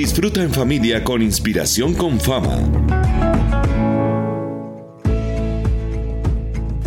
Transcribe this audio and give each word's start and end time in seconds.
Disfruta 0.00 0.40
en 0.40 0.50
familia 0.50 1.04
con 1.04 1.20
inspiración 1.20 1.92
con 1.92 2.18
fama. 2.18 2.58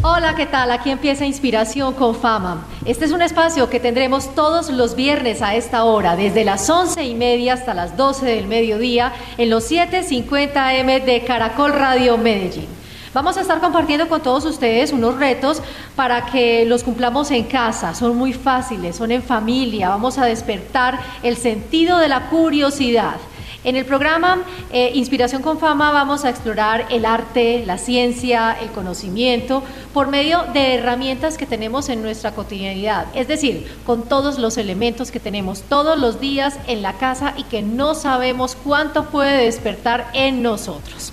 Hola, 0.01 0.33
¿qué 0.35 0.47
tal? 0.47 0.71
Aquí 0.71 0.89
empieza 0.89 1.23
Inspiración 1.23 1.93
con 1.93 2.15
Fama. 2.15 2.65
Este 2.85 3.05
es 3.05 3.11
un 3.11 3.21
espacio 3.21 3.69
que 3.69 3.79
tendremos 3.79 4.33
todos 4.33 4.71
los 4.71 4.95
viernes 4.95 5.43
a 5.43 5.53
esta 5.53 5.83
hora, 5.83 6.15
desde 6.15 6.43
las 6.43 6.67
once 6.71 7.03
y 7.03 7.13
media 7.13 7.53
hasta 7.53 7.75
las 7.75 7.95
12 7.97 8.25
del 8.25 8.47
mediodía, 8.47 9.13
en 9.37 9.51
los 9.51 9.69
7:50 9.69 10.73
M 10.79 10.99
de 11.01 11.23
Caracol 11.23 11.71
Radio 11.71 12.17
Medellín. 12.17 12.82
Vamos 13.13 13.37
a 13.37 13.41
estar 13.41 13.61
compartiendo 13.61 14.09
con 14.09 14.23
todos 14.23 14.43
ustedes 14.43 14.91
unos 14.91 15.19
retos 15.19 15.61
para 15.95 16.25
que 16.25 16.65
los 16.65 16.83
cumplamos 16.83 17.29
en 17.29 17.43
casa. 17.43 17.93
Son 17.93 18.17
muy 18.17 18.33
fáciles, 18.33 18.95
son 18.95 19.11
en 19.11 19.21
familia. 19.21 19.89
Vamos 19.89 20.17
a 20.17 20.25
despertar 20.25 20.99
el 21.21 21.37
sentido 21.37 21.99
de 21.99 22.07
la 22.07 22.29
curiosidad. 22.29 23.17
En 23.63 23.75
el 23.75 23.85
programa 23.85 24.41
eh, 24.71 24.91
Inspiración 24.95 25.43
con 25.43 25.59
Fama 25.59 25.91
vamos 25.91 26.25
a 26.25 26.29
explorar 26.29 26.87
el 26.89 27.05
arte, 27.05 27.63
la 27.65 27.77
ciencia, 27.77 28.57
el 28.59 28.71
conocimiento 28.71 29.63
por 29.93 30.07
medio 30.07 30.45
de 30.51 30.73
herramientas 30.73 31.37
que 31.37 31.45
tenemos 31.45 31.89
en 31.89 32.01
nuestra 32.01 32.31
cotidianidad, 32.31 33.05
es 33.13 33.29
decir, 33.29 33.71
con 33.85 34.09
todos 34.09 34.37
los 34.37 34.57
elementos 34.57 35.11
que 35.11 35.21
tenemos 35.21 35.61
todos 35.61 35.97
los 35.97 36.19
días 36.19 36.59
en 36.67 36.81
la 36.81 36.93
casa 36.93 37.35
y 37.37 37.43
que 37.43 37.61
no 37.61 37.95
sabemos 37.95 38.57
cuánto 38.61 39.05
puede 39.05 39.45
despertar 39.45 40.09
en 40.13 40.41
nosotros. 40.41 41.12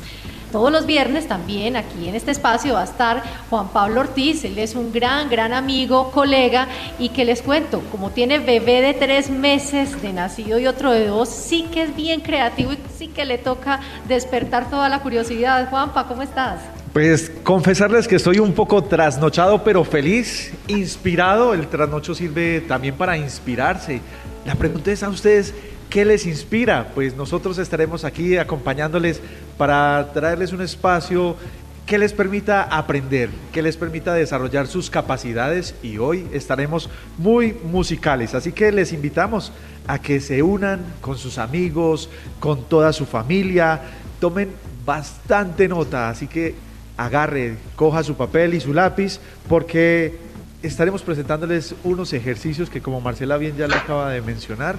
Todos 0.53 0.73
los 0.73 0.85
viernes 0.85 1.29
también 1.29 1.77
aquí 1.77 2.09
en 2.09 2.17
este 2.17 2.33
espacio 2.33 2.75
va 2.75 2.81
a 2.81 2.85
estar 2.85 3.23
Juan 3.51 3.69
Pablo 3.69 4.01
Ortiz, 4.01 4.45
él 4.45 4.59
es 4.59 4.75
un 4.75 4.93
gran, 4.93 5.31
gran 5.31 5.53
amigo, 5.53 6.11
colega 6.11 6.67
y 6.99 7.11
que 7.11 7.25
les 7.25 7.41
cuento, 7.41 7.81
como 7.93 8.11
tiene 8.11 8.41
bebé 8.41 8.81
de 8.81 8.95
tres 8.95 9.31
meses 9.31 10.03
de 10.03 10.13
nacido 10.13 10.59
y 10.59 10.67
otro 10.67 10.91
de 10.91 11.07
dos, 11.07 11.29
sí 11.29 11.69
que 11.73 11.83
es 11.83 11.95
bien 11.95 12.21
creativo 12.21 12.73
y 12.73 12.79
sí 12.99 13.07
que 13.09 13.25
le 13.25 13.39
toca 13.39 13.81
despertar 14.09 14.69
toda 14.69 14.89
la 14.89 15.01
curiosidad. 15.01 15.71
Juanpa, 15.71 16.09
¿cómo 16.09 16.23
estás? 16.23 16.61
Pues 16.93 17.31
confesarles 17.45 18.09
que 18.09 18.17
estoy 18.17 18.41
un 18.41 18.53
poco 18.53 18.83
trasnochado, 18.83 19.63
pero 19.63 19.85
feliz, 19.85 20.53
inspirado. 20.67 21.55
El 21.55 21.69
trasnocho 21.69 22.17
sirve 22.17 22.63
también 22.63 22.97
para 22.97 23.17
inspirarse. 23.17 24.01
La 24.45 24.57
pregunta 24.57 24.91
es 24.91 25.05
a 25.05 25.09
ustedes, 25.09 25.55
¿qué 25.91 26.05
les 26.05 26.25
inspira? 26.25 26.93
Pues 26.95 27.17
nosotros 27.17 27.59
estaremos 27.59 28.05
aquí 28.05 28.37
acompañándoles 28.37 29.21
para 29.59 30.13
traerles 30.15 30.53
un 30.53 30.63
espacio 30.63 31.37
que 31.85 31.99
les 31.99 32.13
permita 32.13 32.63
aprender, 32.63 33.29
que 33.53 33.63
les 33.63 33.77
permita 33.77 34.15
desarrollar 34.15 34.69
sus 34.69 34.89
capacidades 34.89 35.75
y 35.83 35.99
hoy 35.99 36.29
estaremos 36.33 36.89
muy 37.19 37.57
musicales, 37.65 38.35
así 38.35 38.53
que 38.53 38.71
les 38.71 38.93
invitamos 38.93 39.53
a 39.89 40.01
que 40.01 40.21
se 40.21 40.41
unan 40.45 40.81
con 41.01 41.19
sus 41.19 41.37
amigos, 41.39 42.09
con 42.39 42.63
toda 42.69 42.93
su 42.93 43.07
familia, 43.07 43.81
tomen 44.21 44.51
bastante 44.87 45.67
nota, 45.67 46.09
así 46.09 46.29
que 46.29 46.55
agarre, 46.97 47.57
coja 47.75 48.05
su 48.05 48.15
papel 48.15 48.55
y 48.55 48.61
su 48.61 48.73
lápiz 48.73 49.19
porque 49.49 50.17
estaremos 50.63 51.03
presentándoles 51.03 51.75
unos 51.83 52.13
ejercicios 52.13 52.71
que 52.71 52.81
como 52.81 53.01
Marcela 53.01 53.37
bien 53.37 53.57
ya 53.57 53.67
le 53.67 53.75
acaba 53.75 54.11
de 54.11 54.21
mencionar, 54.21 54.77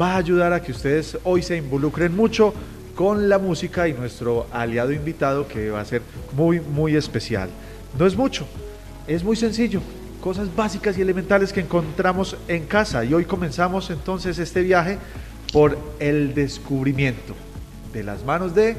va 0.00 0.14
a 0.14 0.16
ayudar 0.16 0.52
a 0.52 0.62
que 0.62 0.72
ustedes 0.72 1.18
hoy 1.24 1.42
se 1.42 1.56
involucren 1.56 2.14
mucho 2.16 2.54
con 2.94 3.28
la 3.28 3.38
música 3.38 3.86
y 3.86 3.92
nuestro 3.92 4.46
aliado 4.52 4.92
invitado 4.92 5.46
que 5.46 5.70
va 5.70 5.80
a 5.80 5.84
ser 5.84 6.02
muy, 6.32 6.60
muy 6.60 6.96
especial. 6.96 7.50
No 7.98 8.06
es 8.06 8.16
mucho, 8.16 8.46
es 9.06 9.22
muy 9.22 9.36
sencillo, 9.36 9.80
cosas 10.20 10.54
básicas 10.54 10.96
y 10.96 11.02
elementales 11.02 11.52
que 11.52 11.60
encontramos 11.60 12.36
en 12.48 12.66
casa. 12.66 13.04
Y 13.04 13.12
hoy 13.12 13.24
comenzamos 13.24 13.90
entonces 13.90 14.38
este 14.38 14.62
viaje 14.62 14.98
por 15.52 15.76
el 15.98 16.34
descubrimiento 16.34 17.34
de 17.92 18.02
las 18.02 18.24
manos 18.24 18.54
de 18.54 18.76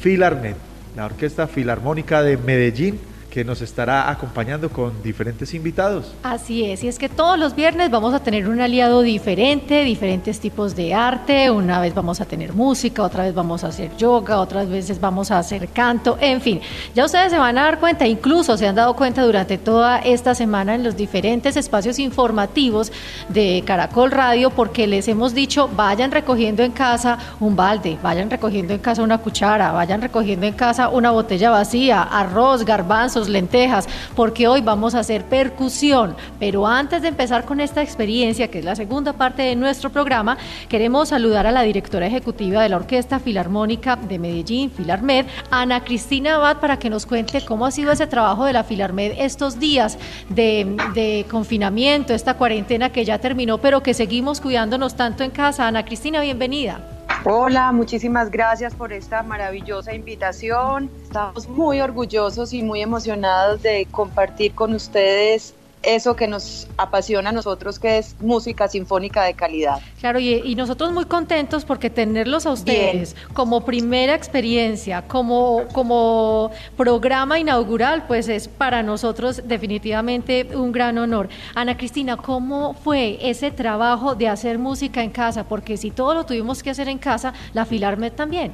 Filarmet, 0.00 0.56
la 0.96 1.06
Orquesta 1.06 1.46
Filarmónica 1.46 2.22
de 2.22 2.36
Medellín 2.36 2.98
que 3.36 3.44
nos 3.44 3.60
estará 3.60 4.08
acompañando 4.10 4.70
con 4.70 5.02
diferentes 5.02 5.52
invitados. 5.52 6.14
Así 6.22 6.64
es, 6.64 6.82
y 6.82 6.88
es 6.88 6.98
que 6.98 7.10
todos 7.10 7.38
los 7.38 7.54
viernes 7.54 7.90
vamos 7.90 8.14
a 8.14 8.20
tener 8.20 8.48
un 8.48 8.62
aliado 8.62 9.02
diferente, 9.02 9.84
diferentes 9.84 10.40
tipos 10.40 10.74
de 10.74 10.94
arte, 10.94 11.50
una 11.50 11.78
vez 11.78 11.94
vamos 11.94 12.18
a 12.22 12.24
tener 12.24 12.54
música, 12.54 13.02
otra 13.02 13.24
vez 13.24 13.34
vamos 13.34 13.62
a 13.62 13.66
hacer 13.66 13.94
yoga, 13.98 14.38
otras 14.38 14.70
veces 14.70 14.98
vamos 15.02 15.30
a 15.30 15.38
hacer 15.38 15.68
canto, 15.68 16.16
en 16.18 16.40
fin, 16.40 16.62
ya 16.94 17.04
ustedes 17.04 17.30
se 17.30 17.36
van 17.36 17.58
a 17.58 17.64
dar 17.64 17.78
cuenta, 17.78 18.06
incluso 18.06 18.56
se 18.56 18.68
han 18.68 18.74
dado 18.74 18.96
cuenta 18.96 19.22
durante 19.22 19.58
toda 19.58 19.98
esta 19.98 20.34
semana 20.34 20.74
en 20.74 20.82
los 20.82 20.96
diferentes 20.96 21.58
espacios 21.58 21.98
informativos 21.98 22.90
de 23.28 23.62
Caracol 23.66 24.12
Radio, 24.12 24.48
porque 24.48 24.86
les 24.86 25.08
hemos 25.08 25.34
dicho, 25.34 25.68
vayan 25.76 26.10
recogiendo 26.10 26.62
en 26.62 26.72
casa 26.72 27.18
un 27.38 27.54
balde, 27.54 27.98
vayan 28.02 28.30
recogiendo 28.30 28.72
en 28.72 28.80
casa 28.80 29.02
una 29.02 29.18
cuchara, 29.18 29.72
vayan 29.72 30.00
recogiendo 30.00 30.46
en 30.46 30.54
casa 30.54 30.88
una 30.88 31.10
botella 31.10 31.50
vacía, 31.50 32.02
arroz, 32.02 32.64
garbanzos, 32.64 33.25
lentejas, 33.28 33.88
porque 34.14 34.48
hoy 34.48 34.60
vamos 34.60 34.94
a 34.94 35.00
hacer 35.00 35.24
percusión. 35.24 36.16
Pero 36.38 36.66
antes 36.66 37.02
de 37.02 37.08
empezar 37.08 37.44
con 37.44 37.60
esta 37.60 37.82
experiencia, 37.82 38.48
que 38.48 38.60
es 38.60 38.64
la 38.64 38.76
segunda 38.76 39.12
parte 39.12 39.42
de 39.42 39.56
nuestro 39.56 39.90
programa, 39.90 40.38
queremos 40.68 41.10
saludar 41.10 41.46
a 41.46 41.52
la 41.52 41.62
directora 41.62 42.06
ejecutiva 42.06 42.62
de 42.62 42.68
la 42.68 42.76
Orquesta 42.76 43.18
Filarmónica 43.18 43.96
de 43.96 44.18
Medellín, 44.18 44.70
Filarmed, 44.70 45.26
Ana 45.50 45.84
Cristina 45.84 46.36
Abad, 46.36 46.58
para 46.58 46.78
que 46.78 46.90
nos 46.90 47.06
cuente 47.06 47.44
cómo 47.44 47.66
ha 47.66 47.70
sido 47.70 47.92
ese 47.92 48.06
trabajo 48.06 48.44
de 48.44 48.52
la 48.52 48.64
Filarmed 48.64 49.12
estos 49.18 49.58
días 49.58 49.98
de, 50.28 50.76
de 50.94 51.26
confinamiento, 51.30 52.14
esta 52.14 52.34
cuarentena 52.34 52.90
que 52.90 53.04
ya 53.04 53.18
terminó, 53.18 53.58
pero 53.58 53.82
que 53.82 53.94
seguimos 53.94 54.40
cuidándonos 54.40 54.94
tanto 54.94 55.24
en 55.24 55.30
casa. 55.30 55.66
Ana 55.66 55.84
Cristina, 55.84 56.20
bienvenida. 56.20 56.95
Hola, 57.28 57.72
muchísimas 57.72 58.30
gracias 58.30 58.72
por 58.72 58.92
esta 58.92 59.24
maravillosa 59.24 59.92
invitación. 59.92 60.88
Estamos 61.02 61.48
muy 61.48 61.80
orgullosos 61.80 62.52
y 62.52 62.62
muy 62.62 62.82
emocionados 62.82 63.64
de 63.64 63.88
compartir 63.90 64.54
con 64.54 64.72
ustedes 64.74 65.52
eso 65.86 66.16
que 66.16 66.26
nos 66.26 66.66
apasiona 66.76 67.30
a 67.30 67.32
nosotros, 67.32 67.78
que 67.78 67.98
es 67.98 68.16
música 68.20 68.68
sinfónica 68.68 69.22
de 69.22 69.34
calidad. 69.34 69.80
Claro, 70.00 70.18
y, 70.18 70.54
nosotros 70.56 70.92
muy 70.92 71.04
contentos 71.04 71.64
porque 71.64 71.90
tenerlos 71.90 72.46
a 72.46 72.50
ustedes 72.50 73.14
como 73.34 73.64
primera 73.64 74.14
experiencia, 74.14 75.02
como, 75.02 75.64
como 75.72 76.50
programa 76.76 77.38
inaugural, 77.38 78.06
pues 78.06 78.28
es 78.28 78.48
para 78.48 78.82
nosotros 78.82 79.42
definitivamente 79.44 80.48
un 80.56 80.72
gran 80.72 80.96
honor. 80.98 81.28
Ana 81.54 81.76
Cristina, 81.76 82.16
¿cómo 82.16 82.74
fue 82.74 83.18
ese 83.20 83.50
trabajo 83.50 84.14
de 84.14 84.28
hacer 84.28 84.58
música 84.58 85.02
en 85.02 85.10
casa? 85.10 85.44
Porque 85.44 85.76
si 85.76 85.90
todo 85.90 86.14
lo 86.14 86.24
tuvimos 86.24 86.62
que 86.62 86.70
hacer 86.70 86.88
en 86.88 86.98
casa, 86.98 87.34
la 87.52 87.64
Filarmed 87.64 88.12
también. 88.12 88.52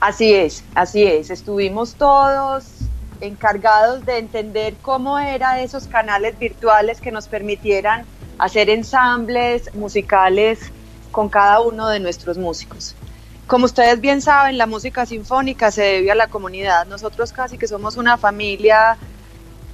Así 0.00 0.32
es, 0.32 0.62
así 0.74 1.02
es. 1.02 1.30
Estuvimos 1.30 1.94
todos 1.94 2.77
encargados 3.20 4.04
de 4.04 4.18
entender 4.18 4.74
cómo 4.82 5.18
eran 5.18 5.58
esos 5.58 5.86
canales 5.86 6.38
virtuales 6.38 7.00
que 7.00 7.12
nos 7.12 7.28
permitieran 7.28 8.04
hacer 8.38 8.70
ensambles 8.70 9.74
musicales 9.74 10.60
con 11.10 11.28
cada 11.28 11.60
uno 11.60 11.88
de 11.88 12.00
nuestros 12.00 12.38
músicos. 12.38 12.94
Como 13.46 13.64
ustedes 13.64 14.00
bien 14.00 14.20
saben, 14.20 14.58
la 14.58 14.66
música 14.66 15.06
sinfónica 15.06 15.70
se 15.70 15.82
debe 15.82 16.10
a 16.10 16.14
la 16.14 16.28
comunidad. 16.28 16.86
Nosotros 16.86 17.32
casi 17.32 17.56
que 17.56 17.66
somos 17.66 17.96
una 17.96 18.18
familia 18.18 18.98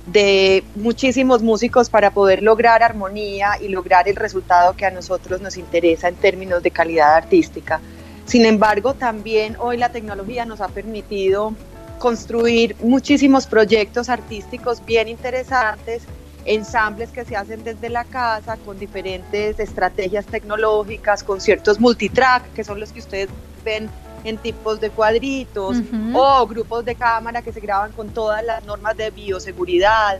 de 0.06 0.62
muchísimos 0.76 1.42
músicos 1.42 1.88
para 1.88 2.10
poder 2.10 2.42
lograr 2.42 2.82
armonía 2.82 3.58
y 3.60 3.68
lograr 3.68 4.08
el 4.08 4.16
resultado 4.16 4.76
que 4.76 4.86
a 4.86 4.90
nosotros 4.90 5.40
nos 5.40 5.56
interesa 5.56 6.08
en 6.08 6.14
términos 6.14 6.62
de 6.62 6.70
calidad 6.70 7.14
artística. 7.14 7.80
Sin 8.26 8.46
embargo, 8.46 8.94
también 8.94 9.56
hoy 9.58 9.76
la 9.76 9.90
tecnología 9.90 10.44
nos 10.44 10.60
ha 10.60 10.68
permitido 10.68 11.54
construir 11.98 12.76
muchísimos 12.80 13.46
proyectos 13.46 14.08
artísticos 14.08 14.84
bien 14.84 15.08
interesantes, 15.08 16.02
ensambles 16.44 17.10
que 17.10 17.24
se 17.24 17.36
hacen 17.36 17.64
desde 17.64 17.88
la 17.88 18.04
casa 18.04 18.56
con 18.58 18.78
diferentes 18.78 19.58
estrategias 19.58 20.26
tecnológicas, 20.26 21.24
conciertos 21.24 21.80
multitrack, 21.80 22.52
que 22.52 22.64
son 22.64 22.80
los 22.80 22.92
que 22.92 23.00
ustedes 23.00 23.30
ven 23.64 23.88
en 24.24 24.38
tipos 24.38 24.80
de 24.80 24.90
cuadritos, 24.90 25.78
o 26.14 26.46
grupos 26.46 26.84
de 26.84 26.94
cámara 26.94 27.42
que 27.42 27.52
se 27.52 27.60
graban 27.60 27.92
con 27.92 28.10
todas 28.10 28.44
las 28.44 28.64
normas 28.64 28.96
de 28.96 29.10
bioseguridad, 29.10 30.18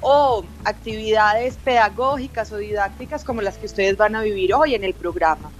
o 0.00 0.44
actividades 0.64 1.56
pedagógicas 1.56 2.52
o 2.52 2.58
didácticas 2.58 3.24
como 3.24 3.42
las 3.42 3.56
que 3.56 3.66
ustedes 3.66 3.96
van 3.96 4.14
a 4.14 4.22
vivir 4.22 4.54
hoy 4.54 4.74
en 4.74 4.84
el 4.84 4.94
programa. 4.94 5.50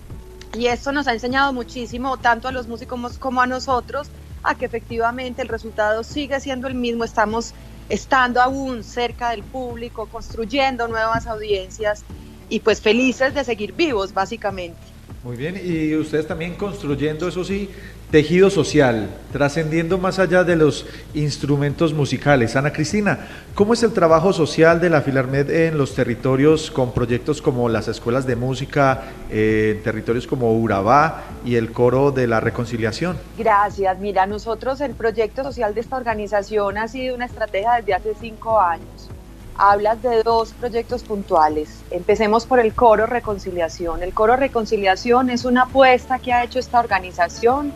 Y 0.57 0.67
esto 0.67 0.93
nos 0.93 1.07
ha 1.07 1.13
enseñado 1.13 1.53
muchísimo, 1.53 2.17
tanto 2.17 2.49
a 2.49 2.53
los 2.53 2.67
músicos 2.67 3.19
como 3.19 3.41
a 3.41 3.47
nosotros, 3.47 4.09
a 4.47 4.57
que 4.57 4.65
efectivamente 4.65 5.43
el 5.43 5.49
resultado 5.49 6.05
sigue 6.05 6.39
siendo 6.41 6.69
el 6.69 6.75
mismo, 6.75 7.05
estamos 7.05 7.55
estando 7.89 8.41
aún 8.41 8.83
cerca 8.83 9.31
del 9.31 9.43
público, 9.43 10.07
construyendo 10.07 10.89
nuevas 10.89 11.27
audiencias 11.27 12.05
y 12.49 12.61
pues 12.61 12.81
felices 12.81 13.35
de 13.35 13.45
seguir 13.45 13.73
vivos 13.73 14.15
básicamente. 14.15 14.81
Muy 15.23 15.37
bien, 15.37 15.61
y 15.63 15.95
ustedes 15.97 16.27
también 16.29 16.55
construyendo, 16.55 17.27
eso 17.27 17.43
sí, 17.43 17.69
tejido 18.11 18.51
social, 18.51 19.09
trascendiendo 19.33 19.99
más 19.99 20.19
allá 20.19 20.45
de 20.45 20.57
los 20.57 20.87
instrumentos 21.15 21.93
musicales. 21.93 22.55
Ana 22.55 22.73
Cristina, 22.73 23.27
¿cómo 23.55 23.75
es 23.75 23.83
el 23.83 23.93
trabajo 23.93 24.33
social 24.33 24.81
de 24.81 24.91
la 24.91 25.03
Filarmed 25.03 25.51
en 25.51 25.77
los 25.77 25.95
territorios 25.95 26.71
con 26.71 26.93
proyectos 26.93 27.43
como 27.43 27.69
las 27.69 27.89
escuelas 27.89 28.27
de 28.27 28.37
música, 28.37 29.03
eh, 29.31 29.75
en 29.77 29.83
territorios 29.83 30.27
como 30.27 30.57
Urabá 30.57 31.25
y 31.45 31.57
el 31.57 31.73
Coro 31.73 32.13
de 32.13 32.27
la 32.27 32.41
Reconciliación? 32.41 33.17
Gracias. 33.37 33.99
Mira, 33.99 34.27
nosotros 34.27 34.81
el 34.81 34.93
proyecto 34.93 35.43
social 35.43 35.75
de 35.75 35.81
esta 35.81 35.97
organización 35.97 36.79
ha 36.79 36.89
sido 36.89 37.15
una 37.15 37.27
estrategia 37.27 37.75
desde 37.75 37.95
hace 37.95 38.15
cinco 38.21 38.61
años 38.61 39.11
hablas 39.59 40.03
de 40.03 40.23
dos 40.23 40.53
proyectos 40.53 41.03
puntuales. 41.03 41.83
Empecemos 41.91 42.45
por 42.45 42.61
el 42.61 42.75
Coro 42.75 43.07
Reconciliación. 43.07 44.03
El 44.03 44.13
Coro 44.13 44.37
Reconciliación 44.37 45.31
es 45.31 45.47
una 45.47 45.63
apuesta 45.63 46.19
que 46.19 46.33
ha 46.33 46.45
hecho 46.45 46.59
esta 46.59 46.79
organización 46.79 47.73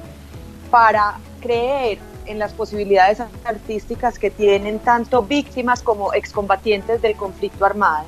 para 0.71 1.19
creer 1.41 1.99
en 2.27 2.39
las 2.39 2.53
posibilidades 2.53 3.21
artísticas 3.45 4.19
que 4.19 4.31
tienen 4.31 4.79
tanto 4.79 5.23
víctimas 5.23 5.83
como 5.83 6.15
excombatientes 6.15 7.03
del 7.03 7.17
conflicto 7.17 7.65
armado. 7.65 8.07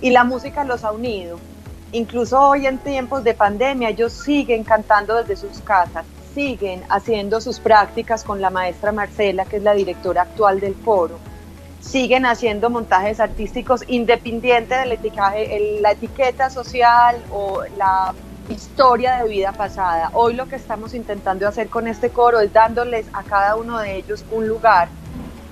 Y 0.00 0.10
la 0.10 0.24
música 0.24 0.64
los 0.64 0.84
ha 0.84 0.92
unido. 0.92 1.38
Incluso 1.92 2.40
hoy 2.40 2.66
en 2.66 2.78
tiempos 2.78 3.24
de 3.24 3.34
pandemia 3.34 3.90
ellos 3.90 4.12
siguen 4.12 4.64
cantando 4.64 5.16
desde 5.16 5.36
sus 5.36 5.60
casas, 5.60 6.06
siguen 6.34 6.82
haciendo 6.88 7.40
sus 7.40 7.60
prácticas 7.60 8.24
con 8.24 8.40
la 8.40 8.50
maestra 8.50 8.92
Marcela, 8.92 9.44
que 9.44 9.56
es 9.56 9.62
la 9.62 9.74
directora 9.74 10.22
actual 10.22 10.60
del 10.60 10.74
coro 10.74 11.18
siguen 11.82 12.24
haciendo 12.26 12.70
montajes 12.70 13.18
artísticos 13.20 13.82
independientes 13.88 14.78
de 14.78 15.80
la 15.80 15.90
etiqueta 15.90 16.48
social 16.48 17.22
o 17.32 17.64
la 17.76 18.14
historia 18.52 19.16
de 19.16 19.28
vida 19.28 19.52
pasada. 19.52 20.10
Hoy 20.12 20.34
lo 20.34 20.46
que 20.46 20.56
estamos 20.56 20.94
intentando 20.94 21.48
hacer 21.48 21.68
con 21.68 21.88
este 21.88 22.10
coro 22.10 22.40
es 22.40 22.52
dándoles 22.52 23.06
a 23.12 23.22
cada 23.22 23.56
uno 23.56 23.78
de 23.78 23.96
ellos 23.96 24.24
un 24.30 24.46
lugar 24.46 24.88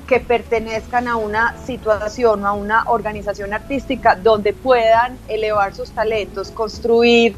que 0.06 0.20
pertenezcan 0.20 1.08
a 1.08 1.17
una 1.17 1.56
situación 1.64 2.44
o 2.44 2.49
a 2.49 2.52
una 2.52 2.85
organización 2.87 3.52
artística 3.52 4.17
donde 4.17 4.52
puedan 4.52 5.19
elevar 5.29 5.75
sus 5.75 5.91
talentos, 5.93 6.50
construir 6.50 7.37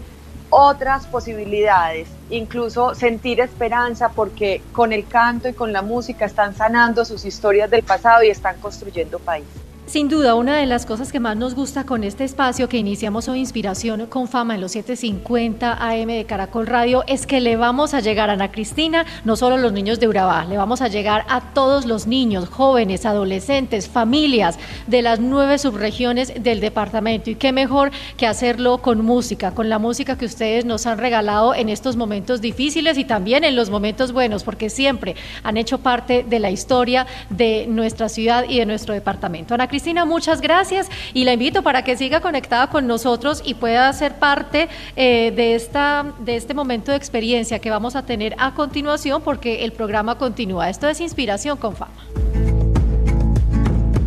otras 0.50 1.06
posibilidades, 1.06 2.08
incluso 2.29 2.94
sentir 2.94 3.41
esperanza 3.41 4.11
porque 4.11 4.62
con 4.73 4.93
el 4.93 5.06
canto 5.06 5.49
y 5.49 5.55
con 5.55 5.73
la 5.73 5.82
música 5.82 6.25
están 6.25 6.55
sanando 6.55 7.05
sus 7.05 7.25
historias 7.25 7.70
del 7.70 7.82
pasado 7.82 8.23
y 8.23 8.29
están 8.29 8.58
construyendo 8.58 9.19
país. 9.19 9.47
Sin 9.84 10.08
duda, 10.08 10.37
una 10.37 10.56
de 10.56 10.64
las 10.64 10.87
cosas 10.87 11.11
que 11.11 11.19
más 11.19 11.37
nos 11.37 11.56
gusta 11.56 11.84
con 11.84 12.05
este 12.05 12.23
espacio 12.23 12.69
que 12.69 12.79
iniciamos 12.79 13.29
hoy, 13.29 13.40
Inspiración 13.40 14.06
con 14.06 14.29
Fama 14.29 14.55
en 14.55 14.61
los 14.61 14.73
750 14.73 15.73
AM 15.73 16.06
de 16.06 16.25
Caracol 16.25 16.69
Radio, 16.69 17.02
es 17.08 17.26
que 17.26 17.40
le 17.40 17.56
vamos 17.56 17.93
a 17.93 17.99
llegar 17.99 18.31
a 18.31 18.34
Ana 18.34 18.52
Cristina, 18.52 19.05
no 19.25 19.34
solo 19.34 19.56
a 19.56 19.58
los 19.58 19.73
niños 19.73 19.99
de 19.99 20.06
Urabá, 20.06 20.44
le 20.44 20.56
vamos 20.56 20.82
a 20.82 20.88
llegar 20.88 21.26
a 21.29 21.40
todos 21.52 21.84
los 21.84 22.06
niños, 22.06 22.49
jóvenes, 22.49 23.05
adolescentes, 23.05 23.88
familias 23.88 24.56
de 24.87 25.02
las 25.02 25.19
nueve 25.19 25.58
subregiones 25.58 26.32
del 26.40 26.61
departamento. 26.61 27.31
Y 27.31 27.34
qué 27.34 27.50
mejor 27.50 27.90
que 28.17 28.29
hacerlo 28.29 28.79
con 28.79 29.05
música, 29.05 29.50
con 29.50 29.69
la 29.69 29.81
música 29.81 30.17
que 30.17 30.26
ustedes 30.26 30.64
nos 30.64 30.87
han 30.87 30.99
regalado 30.99 31.56
en 31.56 31.69
estos 31.69 31.96
momentos 31.96 32.40
difíciles 32.40 32.96
y 32.99 33.05
también 33.05 33.43
en 33.43 33.56
los 33.56 33.69
momentos 33.69 34.12
buenos, 34.12 34.44
porque 34.44 34.70
siempre 34.70 35.17
han 35.43 35.56
hecho 35.56 35.79
parte 35.79 36.23
de 36.23 36.38
la 36.38 36.52
historia 36.52 37.08
de 37.31 37.67
nuestra 37.69 38.08
ciudad 38.08 38.44
y 38.49 38.61
de 38.61 38.64
nuestro 38.64 38.94
departamento. 38.94 39.55
Ana 39.55 39.71
Cristina, 39.72 40.04
muchas 40.04 40.42
gracias 40.42 40.90
y 41.14 41.24
la 41.24 41.32
invito 41.32 41.62
para 41.62 41.82
que 41.82 41.96
siga 41.96 42.20
conectada 42.20 42.69
con 42.69 42.86
nosotros 42.86 43.42
y 43.42 43.54
pueda 43.54 43.90
ser 43.94 44.16
parte 44.16 44.69
eh, 44.96 45.32
de, 45.34 45.54
esta, 45.54 46.12
de 46.19 46.36
este 46.36 46.52
momento 46.52 46.90
de 46.90 46.98
experiencia 46.98 47.58
que 47.58 47.70
vamos 47.70 47.96
a 47.96 48.04
tener 48.04 48.34
a 48.36 48.52
continuación 48.52 49.22
porque 49.22 49.64
el 49.64 49.72
programa 49.72 50.19
continúa. 50.19 50.69
Esto 50.69 50.90
es 50.90 51.00
Inspiración 51.00 51.56
con 51.56 51.74
Fama. 51.74 51.94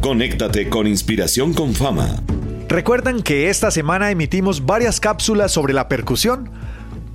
Conéctate 0.01 0.69
con 0.69 0.85
Inspiración 0.85 1.51
con 1.55 1.73
Fama. 1.73 2.21
¿Recuerdan 2.67 3.23
que 3.23 3.49
esta 3.49 3.71
semana 3.71 4.11
emitimos 4.11 4.67
varias 4.67 4.99
cápsulas 4.99 5.51
sobre 5.51 5.73
la 5.73 5.87
percusión? 5.87 6.51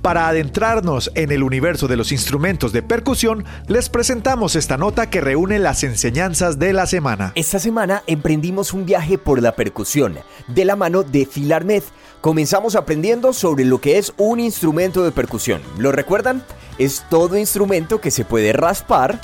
Para 0.01 0.27
adentrarnos 0.27 1.11
en 1.13 1.31
el 1.31 1.43
universo 1.43 1.87
de 1.87 1.95
los 1.95 2.11
instrumentos 2.11 2.73
de 2.73 2.81
percusión, 2.81 3.45
les 3.67 3.87
presentamos 3.87 4.55
esta 4.55 4.75
nota 4.75 5.11
que 5.11 5.21
reúne 5.21 5.59
las 5.59 5.83
enseñanzas 5.83 6.57
de 6.57 6.73
la 6.73 6.87
semana. 6.87 7.33
Esta 7.35 7.59
semana 7.59 8.01
emprendimos 8.07 8.73
un 8.73 8.87
viaje 8.87 9.19
por 9.19 9.39
la 9.43 9.55
percusión, 9.55 10.17
de 10.47 10.65
la 10.65 10.75
mano 10.75 11.03
de 11.03 11.27
Filarmed. 11.27 11.83
Comenzamos 12.19 12.75
aprendiendo 12.75 13.31
sobre 13.31 13.63
lo 13.63 13.79
que 13.79 13.99
es 13.99 14.11
un 14.17 14.39
instrumento 14.39 15.03
de 15.03 15.11
percusión. 15.11 15.61
¿Lo 15.77 15.91
recuerdan? 15.91 16.43
Es 16.79 17.05
todo 17.11 17.37
instrumento 17.37 18.01
que 18.01 18.09
se 18.09 18.25
puede 18.25 18.53
raspar, 18.53 19.19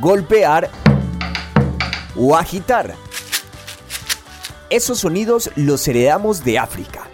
golpear 0.00 0.70
o 2.16 2.36
agitar. 2.36 2.96
Esos 4.70 4.98
sonidos 4.98 5.50
los 5.54 5.86
heredamos 5.86 6.42
de 6.42 6.58
África 6.58 7.11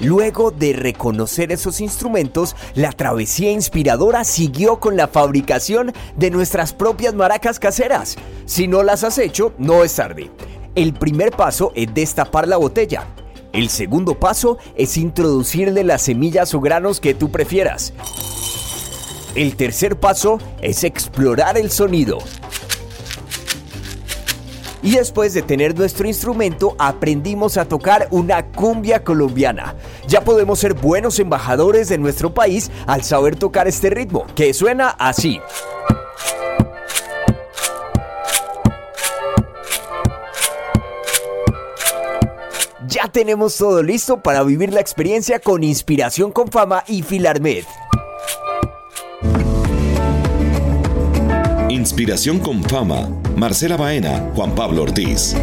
Luego 0.00 0.50
de 0.50 0.72
reconocer 0.72 1.52
esos 1.52 1.80
instrumentos, 1.80 2.56
la 2.74 2.92
travesía 2.92 3.52
inspiradora 3.52 4.24
siguió 4.24 4.80
con 4.80 4.96
la 4.96 5.08
fabricación 5.08 5.92
de 6.16 6.30
nuestras 6.30 6.72
propias 6.72 7.14
maracas 7.14 7.58
caseras. 7.58 8.16
Si 8.46 8.66
no 8.66 8.82
las 8.82 9.04
has 9.04 9.18
hecho, 9.18 9.52
no 9.58 9.84
es 9.84 9.94
tarde. 9.94 10.30
El 10.74 10.94
primer 10.94 11.32
paso 11.32 11.72
es 11.74 11.92
destapar 11.92 12.48
la 12.48 12.56
botella. 12.56 13.06
El 13.52 13.68
segundo 13.68 14.18
paso 14.18 14.58
es 14.76 14.96
introducirle 14.96 15.84
las 15.84 16.02
semillas 16.02 16.54
o 16.54 16.60
granos 16.60 17.00
que 17.00 17.14
tú 17.14 17.30
prefieras. 17.30 17.92
El 19.34 19.56
tercer 19.56 19.98
paso 19.98 20.38
es 20.62 20.82
explorar 20.82 21.58
el 21.58 21.70
sonido. 21.70 22.18
Y 24.82 24.92
después 24.96 25.34
de 25.34 25.42
tener 25.42 25.76
nuestro 25.78 26.06
instrumento, 26.06 26.74
aprendimos 26.78 27.56
a 27.56 27.66
tocar 27.66 28.08
una 28.10 28.46
cumbia 28.46 29.04
colombiana. 29.04 29.74
Ya 30.08 30.22
podemos 30.22 30.58
ser 30.58 30.74
buenos 30.74 31.18
embajadores 31.18 31.88
de 31.88 31.98
nuestro 31.98 32.32
país 32.32 32.70
al 32.86 33.02
saber 33.02 33.36
tocar 33.36 33.68
este 33.68 33.90
ritmo, 33.90 34.26
que 34.34 34.54
suena 34.54 34.88
así. 34.88 35.40
Ya 42.86 43.06
tenemos 43.06 43.56
todo 43.56 43.82
listo 43.82 44.20
para 44.20 44.42
vivir 44.42 44.72
la 44.72 44.80
experiencia 44.80 45.38
con 45.38 45.62
Inspiración 45.62 46.32
con 46.32 46.48
Fama 46.48 46.82
y 46.88 47.02
Filarmed. 47.02 47.64
Inspiración 51.80 52.40
con 52.40 52.62
Fama 52.62 53.08
Marcela 53.36 53.78
Baena, 53.78 54.30
Juan 54.34 54.54
Pablo 54.54 54.82
Ortiz. 54.82 55.34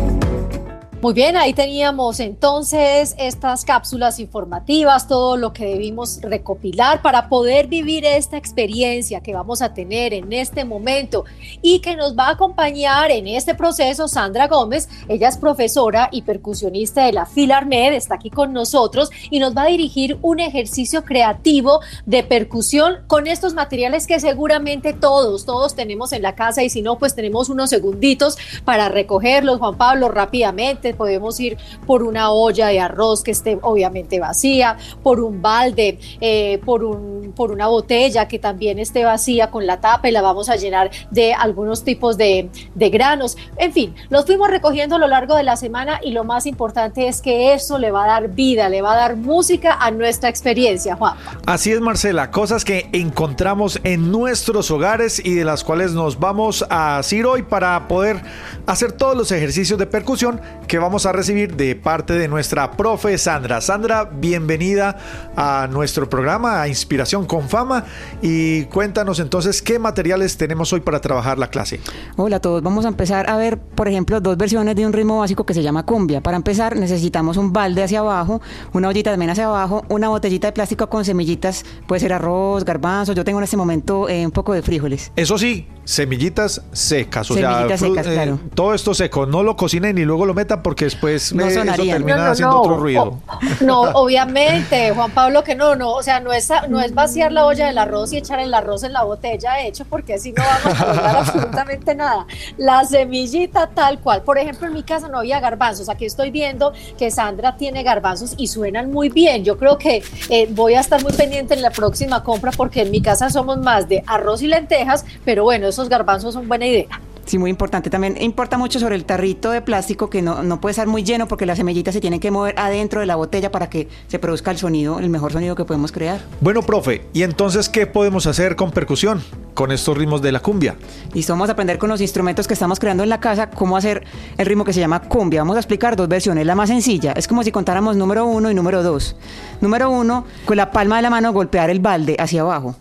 Muy 1.00 1.14
bien, 1.14 1.38
ahí 1.38 1.54
teníamos 1.54 2.20
entonces 2.20 3.14
estas 3.20 3.64
cápsulas 3.64 4.20
informativas, 4.20 5.08
todo 5.08 5.38
lo 5.38 5.54
que 5.54 5.64
debimos 5.64 6.20
recopilar 6.24 7.04
para 7.04 7.30
poder 7.30 7.68
vivir 7.68 8.04
esta 8.04 8.36
experiencia 8.36 9.22
que 9.22 9.36
vamos 9.36 9.62
a 9.62 9.76
tener 9.76 10.16
en 10.16 10.34
este 10.34 10.66
momento 10.66 11.24
y 11.62 11.82
que 11.82 11.96
nos 11.96 12.18
va 12.18 12.30
a 12.30 12.32
acompañar 12.32 13.12
en 13.12 13.28
este 13.28 13.54
proceso 13.54 14.08
Sandra 14.08 14.48
Gómez. 14.48 14.90
Ella 15.08 15.30
es 15.30 15.38
profesora 15.38 16.10
y 16.12 16.24
percusionista 16.24 17.06
de 17.06 17.14
la 17.14 17.28
Filarmed, 17.28 17.94
está 17.94 18.16
aquí 18.16 18.32
con 18.32 18.52
nosotros 18.52 19.12
y 19.30 19.38
nos 19.38 19.56
va 19.56 19.64
a 19.64 19.68
dirigir 19.68 20.18
un 20.24 20.40
ejercicio 20.40 21.06
creativo 21.06 21.80
de 22.08 22.24
percusión 22.24 23.04
con 23.06 23.28
estos 23.28 23.54
materiales 23.54 24.08
que 24.08 24.20
seguramente 24.20 24.94
todos, 24.94 25.46
todos 25.46 25.76
tenemos 25.76 26.12
en 26.12 26.24
la 26.24 26.34
casa 26.34 26.64
y 26.64 26.72
si 26.72 26.82
no, 26.82 26.98
pues 26.98 27.14
tenemos 27.14 27.50
unos 27.50 27.70
segunditos 27.70 28.36
para 28.66 28.90
recogerlos, 28.90 29.60
Juan 29.60 29.78
Pablo, 29.78 30.10
rápidamente 30.10 30.87
podemos 30.94 31.40
ir 31.40 31.58
por 31.86 32.04
una 32.04 32.32
olla 32.32 32.68
de 32.68 32.80
arroz 32.80 33.24
que 33.24 33.32
esté 33.32 33.58
obviamente 33.62 34.20
vacía, 34.20 34.78
por 35.04 35.20
un 35.20 35.42
balde, 35.42 36.00
eh, 36.22 36.60
por, 36.66 36.84
un, 36.84 37.34
por 37.36 37.52
una 37.52 37.68
botella 37.68 38.28
que 38.28 38.40
también 38.40 38.80
esté 38.80 39.04
vacía 39.04 39.50
con 39.52 39.66
la 39.66 39.80
tapa 39.80 40.10
y 40.10 40.12
la 40.12 40.22
vamos 40.22 40.50
a 40.50 40.56
llenar 40.56 40.92
de 41.12 41.34
algunos 41.34 41.84
tipos 41.84 42.18
de, 42.18 42.50
de 42.76 42.90
granos. 42.90 43.38
En 43.58 43.74
fin, 43.74 43.96
los 44.10 44.26
fuimos 44.26 44.50
recogiendo 44.50 44.96
a 44.96 45.00
lo 45.00 45.08
largo 45.08 45.36
de 45.36 45.44
la 45.44 45.56
semana 45.56 46.00
y 46.04 46.12
lo 46.12 46.24
más 46.24 46.46
importante 46.46 47.08
es 47.08 47.22
que 47.22 47.54
eso 47.54 47.78
le 47.78 47.92
va 47.92 48.06
a 48.06 48.08
dar 48.08 48.30
vida, 48.30 48.70
le 48.70 48.82
va 48.82 48.94
a 48.94 48.98
dar 48.98 49.16
música 49.16 49.78
a 49.80 49.92
nuestra 49.92 50.30
experiencia, 50.30 50.96
Juan. 50.96 51.16
Así 51.46 51.72
es, 51.72 51.82
Marcela, 51.82 52.32
cosas 52.32 52.66
que 52.66 52.90
encontramos 52.94 53.80
en 53.84 54.12
nuestros 54.12 54.72
hogares 54.72 55.24
y 55.24 55.34
de 55.34 55.46
las 55.46 55.64
cuales 55.64 55.94
nos 55.94 56.20
vamos 56.20 56.66
a 56.70 56.98
asir 56.98 57.26
hoy 57.26 57.44
para 57.44 57.88
poder 57.88 58.22
hacer 58.66 58.92
todos 58.92 59.16
los 59.16 59.32
ejercicios 59.32 59.80
de 59.80 59.88
percusión 59.88 60.42
que 60.68 60.77
vamos 60.80 61.06
a 61.06 61.12
recibir 61.12 61.56
de 61.56 61.76
parte 61.76 62.14
de 62.14 62.28
nuestra 62.28 62.72
profe 62.72 63.18
Sandra. 63.18 63.62
Sandra, 63.62 64.06
bienvenida 64.06 64.98
a 65.36 65.68
nuestro 65.72 66.10
programa, 66.10 66.62
a 66.62 66.68
Inspiración 66.68 67.26
con 67.26 67.50
fama 67.50 67.86
y 68.22 68.66
cuéntanos 68.66 69.20
entonces 69.20 69.62
qué 69.62 69.80
materiales 69.80 70.38
tenemos 70.38 70.74
hoy 70.74 70.82
para 70.82 71.00
trabajar 71.00 71.38
la 71.38 71.50
clase. 71.50 71.80
Hola 72.16 72.38
a 72.38 72.40
todos, 72.40 72.62
vamos 72.62 72.86
a 72.86 72.90
empezar 72.90 73.30
a 73.30 73.38
ver, 73.38 73.60
por 73.78 73.88
ejemplo, 73.88 74.20
dos 74.20 74.36
versiones 74.36 74.76
de 74.76 74.86
un 74.86 74.92
ritmo 74.92 75.20
básico 75.20 75.46
que 75.46 75.54
se 75.54 75.62
llama 75.64 75.84
cumbia. 75.86 76.20
Para 76.22 76.36
empezar 76.36 76.76
necesitamos 76.76 77.38
un 77.38 77.54
balde 77.54 77.84
hacia 77.84 78.00
abajo, 78.00 78.42
una 78.74 78.90
ollita 78.90 79.12
también 79.12 79.30
hacia 79.30 79.46
abajo, 79.46 79.86
una 79.88 80.10
botellita 80.10 80.48
de 80.48 80.52
plástico 80.54 80.90
con 80.90 81.06
semillitas, 81.06 81.64
puede 81.88 82.02
ser 82.02 82.12
arroz, 82.12 82.66
garbanzos, 82.66 83.16
yo 83.16 83.24
tengo 83.24 83.40
en 83.40 83.44
este 83.46 83.56
momento 83.56 84.10
eh, 84.10 84.26
un 84.26 84.32
poco 84.32 84.52
de 84.54 84.62
frijoles. 84.64 85.12
Eso 85.16 85.38
sí, 85.38 85.68
semillitas 85.86 86.62
secas, 86.74 87.30
o 87.32 87.36
Semillitas 87.36 87.80
sea, 87.80 87.90
secas, 87.90 88.08
claro. 88.08 88.40
todo 88.56 88.74
esto 88.74 88.94
seco, 88.94 89.26
no 89.26 89.44
lo 89.44 89.56
cocinen 89.56 89.98
y 89.98 90.02
luego 90.04 90.26
lo 90.26 90.34
metan 90.34 90.62
porque 90.64 90.86
después 90.86 91.34
No 91.34 91.46
eh, 91.46 91.50
eso 91.50 91.62
termina 91.62 92.18
No, 92.18 92.26
no, 92.26 92.32
haciendo 92.32 92.56
no. 92.56 92.62
otro 92.62 92.78
ruido. 92.78 93.04
O- 93.04 93.22
no, 93.64 93.82
obviamente, 93.94 94.92
Juan 94.94 95.12
Pablo, 95.12 95.44
que 95.44 95.56
no, 95.56 95.76
no, 95.76 95.92
o 95.92 96.04
sea, 96.04 96.20
no 96.20 96.34
es, 96.34 96.50
no 96.70 96.80
es 96.82 96.94
vaciar 96.94 97.32
la 97.32 97.46
olla 97.46 97.68
del 97.68 97.78
arroz 97.78 98.12
y 98.14 98.18
echar 98.18 98.40
el 98.40 98.54
arroz 98.54 98.84
en 98.84 98.94
la 98.94 99.04
botella 99.04 99.62
hecho, 99.62 99.86
porque 99.86 100.16
así 100.16 100.32
no 100.34 100.44
vamos 100.44 100.82
a 100.82 100.88
lograr 100.88 101.16
absolutamente 101.18 101.96
nada. 101.96 102.26
La 102.58 102.84
semillita 102.86 103.67
tal 103.74 104.00
cual. 104.00 104.24
Por 104.24 104.38
ejemplo, 104.38 104.68
en 104.68 104.74
mi 104.74 104.84
casa 104.84 105.08
no 105.08 105.20
había 105.20 105.40
garbanzos. 105.40 105.90
Aquí 105.90 106.06
estoy 106.06 106.32
viendo 106.32 106.74
que 106.98 107.12
Sandra 107.12 107.58
tiene 107.58 107.84
garbanzos 107.84 108.34
y 108.38 108.48
suenan 108.48 108.92
muy 108.92 109.10
bien. 109.10 109.44
Yo 109.44 109.58
creo 109.58 109.78
que 109.78 110.04
eh, 110.30 110.48
voy 110.52 110.74
a 110.76 110.80
estar 110.80 111.02
muy 111.04 111.14
pendiente 111.14 111.54
en 111.54 111.62
la 111.62 111.72
próxima 111.72 112.24
compra 112.24 112.52
porque 112.52 112.82
en 112.82 112.92
mi 112.92 113.02
casa 113.02 113.30
somos 113.30 113.58
más 113.58 113.88
de 113.88 114.04
arroz 114.08 114.42
y 114.42 114.48
lentejas, 114.48 115.06
pero 115.26 115.44
bueno, 115.44 115.68
esos 115.68 115.90
garbanzos 115.90 116.34
son 116.34 116.48
buena 116.48 116.66
idea. 116.66 117.07
Sí, 117.28 117.38
muy 117.38 117.50
importante. 117.50 117.90
También 117.90 118.16
importa 118.22 118.58
mucho 118.58 118.80
sobre 118.80 118.96
el 118.96 119.04
tarrito 119.04 119.52
de 119.52 119.62
plástico 119.62 120.10
que 120.10 120.22
no, 120.22 120.44
no 120.44 120.62
puede 120.62 120.72
estar 120.72 120.88
muy 120.88 121.04
lleno 121.04 121.28
porque 121.28 121.46
las 121.46 121.58
semillitas 121.58 121.94
se 121.94 122.00
tienen 122.00 122.22
que 122.22 122.32
mover 122.32 122.58
adentro 122.58 123.02
de 123.02 123.06
la 123.06 123.18
botella 123.18 123.52
para 123.52 123.70
que 123.70 123.90
se 124.08 124.18
produzca 124.18 124.50
el 124.50 124.58
sonido, 124.58 124.98
el 125.00 125.10
mejor 125.10 125.34
sonido 125.34 125.54
que 125.54 125.66
podemos 125.66 125.92
crear. 125.92 126.22
Bueno, 126.40 126.62
profe, 126.62 127.06
¿y 127.12 127.24
entonces 127.24 127.68
qué 127.68 127.86
podemos 127.86 128.28
hacer 128.28 128.56
con 128.56 128.72
percusión? 128.72 129.22
Con 129.54 129.74
estos 129.74 129.98
ritmos 129.98 130.22
de 130.22 130.32
la 130.32 130.40
cumbia. 130.40 130.78
Listo, 131.14 131.34
vamos 131.34 131.50
a 131.50 131.52
aprender 131.52 131.78
con 131.78 131.90
los 131.90 132.00
instrumentos 132.00 132.48
que 132.48 132.54
estamos 132.54 132.80
creando 132.80 133.04
en 133.04 133.10
la 133.10 133.20
casa 133.20 133.50
cómo 133.50 133.76
hacer 133.76 134.06
el 134.38 134.46
ritmo 134.46 134.64
que 134.64 134.72
se 134.72 134.80
llama 134.80 135.02
cumbia. 135.02 135.42
Vamos 135.42 135.58
a 135.58 135.60
explicar 135.60 135.98
dos 135.98 136.08
versiones. 136.08 136.46
La 136.46 136.56
más 136.56 136.70
sencilla 136.70 137.12
es 137.12 137.28
como 137.28 137.44
si 137.44 137.52
contáramos 137.52 137.98
número 137.98 138.26
uno 138.26 138.50
y 138.50 138.54
número 138.54 138.84
dos. 138.84 139.18
Número 139.60 139.90
uno, 139.90 140.24
con 140.46 140.56
la 140.56 140.72
palma 140.72 140.96
de 140.96 141.02
la 141.02 141.10
mano 141.10 141.34
golpear 141.34 141.70
el 141.70 141.82
balde 141.82 142.16
hacia 142.18 142.42
abajo. 142.42 142.78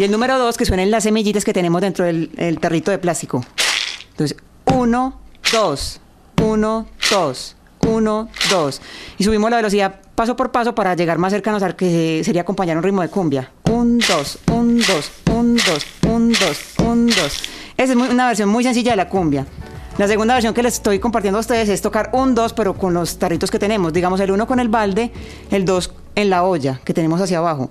Y 0.00 0.04
el 0.04 0.10
número 0.10 0.38
dos, 0.38 0.56
que 0.56 0.64
suenen 0.64 0.90
las 0.90 1.02
semillitas 1.02 1.44
que 1.44 1.52
tenemos 1.52 1.82
dentro 1.82 2.06
del 2.06 2.30
el 2.38 2.58
tarrito 2.58 2.90
de 2.90 2.96
plástico. 2.96 3.44
Entonces, 4.12 4.34
uno, 4.64 5.20
dos, 5.52 6.00
uno, 6.42 6.86
dos, 7.10 7.54
uno, 7.86 8.30
dos. 8.48 8.80
Y 9.18 9.24
subimos 9.24 9.50
la 9.50 9.58
velocidad 9.58 10.00
paso 10.14 10.36
por 10.36 10.52
paso 10.52 10.74
para 10.74 10.94
llegar 10.94 11.18
más 11.18 11.34
cercanos 11.34 11.62
al 11.62 11.76
que 11.76 12.22
sería 12.24 12.40
acompañar 12.40 12.78
un 12.78 12.82
ritmo 12.82 13.02
de 13.02 13.08
cumbia. 13.08 13.52
Un, 13.64 13.98
dos, 13.98 14.38
un, 14.50 14.78
dos, 14.78 15.10
un, 15.30 15.56
dos, 15.56 15.86
un, 16.08 16.32
dos, 16.32 16.58
un, 16.78 17.06
dos. 17.08 17.42
Esa 17.76 17.92
es 17.92 17.94
una 17.94 18.26
versión 18.26 18.48
muy 18.48 18.64
sencilla 18.64 18.92
de 18.92 18.96
la 18.96 19.06
cumbia. 19.10 19.46
La 19.98 20.08
segunda 20.08 20.32
versión 20.32 20.54
que 20.54 20.62
les 20.62 20.72
estoy 20.76 20.98
compartiendo 20.98 21.36
a 21.36 21.40
ustedes 21.40 21.68
es 21.68 21.82
tocar 21.82 22.08
un 22.14 22.34
dos, 22.34 22.54
pero 22.54 22.72
con 22.72 22.94
los 22.94 23.18
tarritos 23.18 23.50
que 23.50 23.58
tenemos. 23.58 23.92
Digamos, 23.92 24.18
el 24.20 24.30
uno 24.30 24.46
con 24.46 24.60
el 24.60 24.70
balde, 24.70 25.12
el 25.50 25.66
dos 25.66 25.92
en 26.14 26.30
la 26.30 26.44
olla 26.44 26.80
que 26.86 26.94
tenemos 26.94 27.20
hacia 27.20 27.36
abajo. 27.36 27.70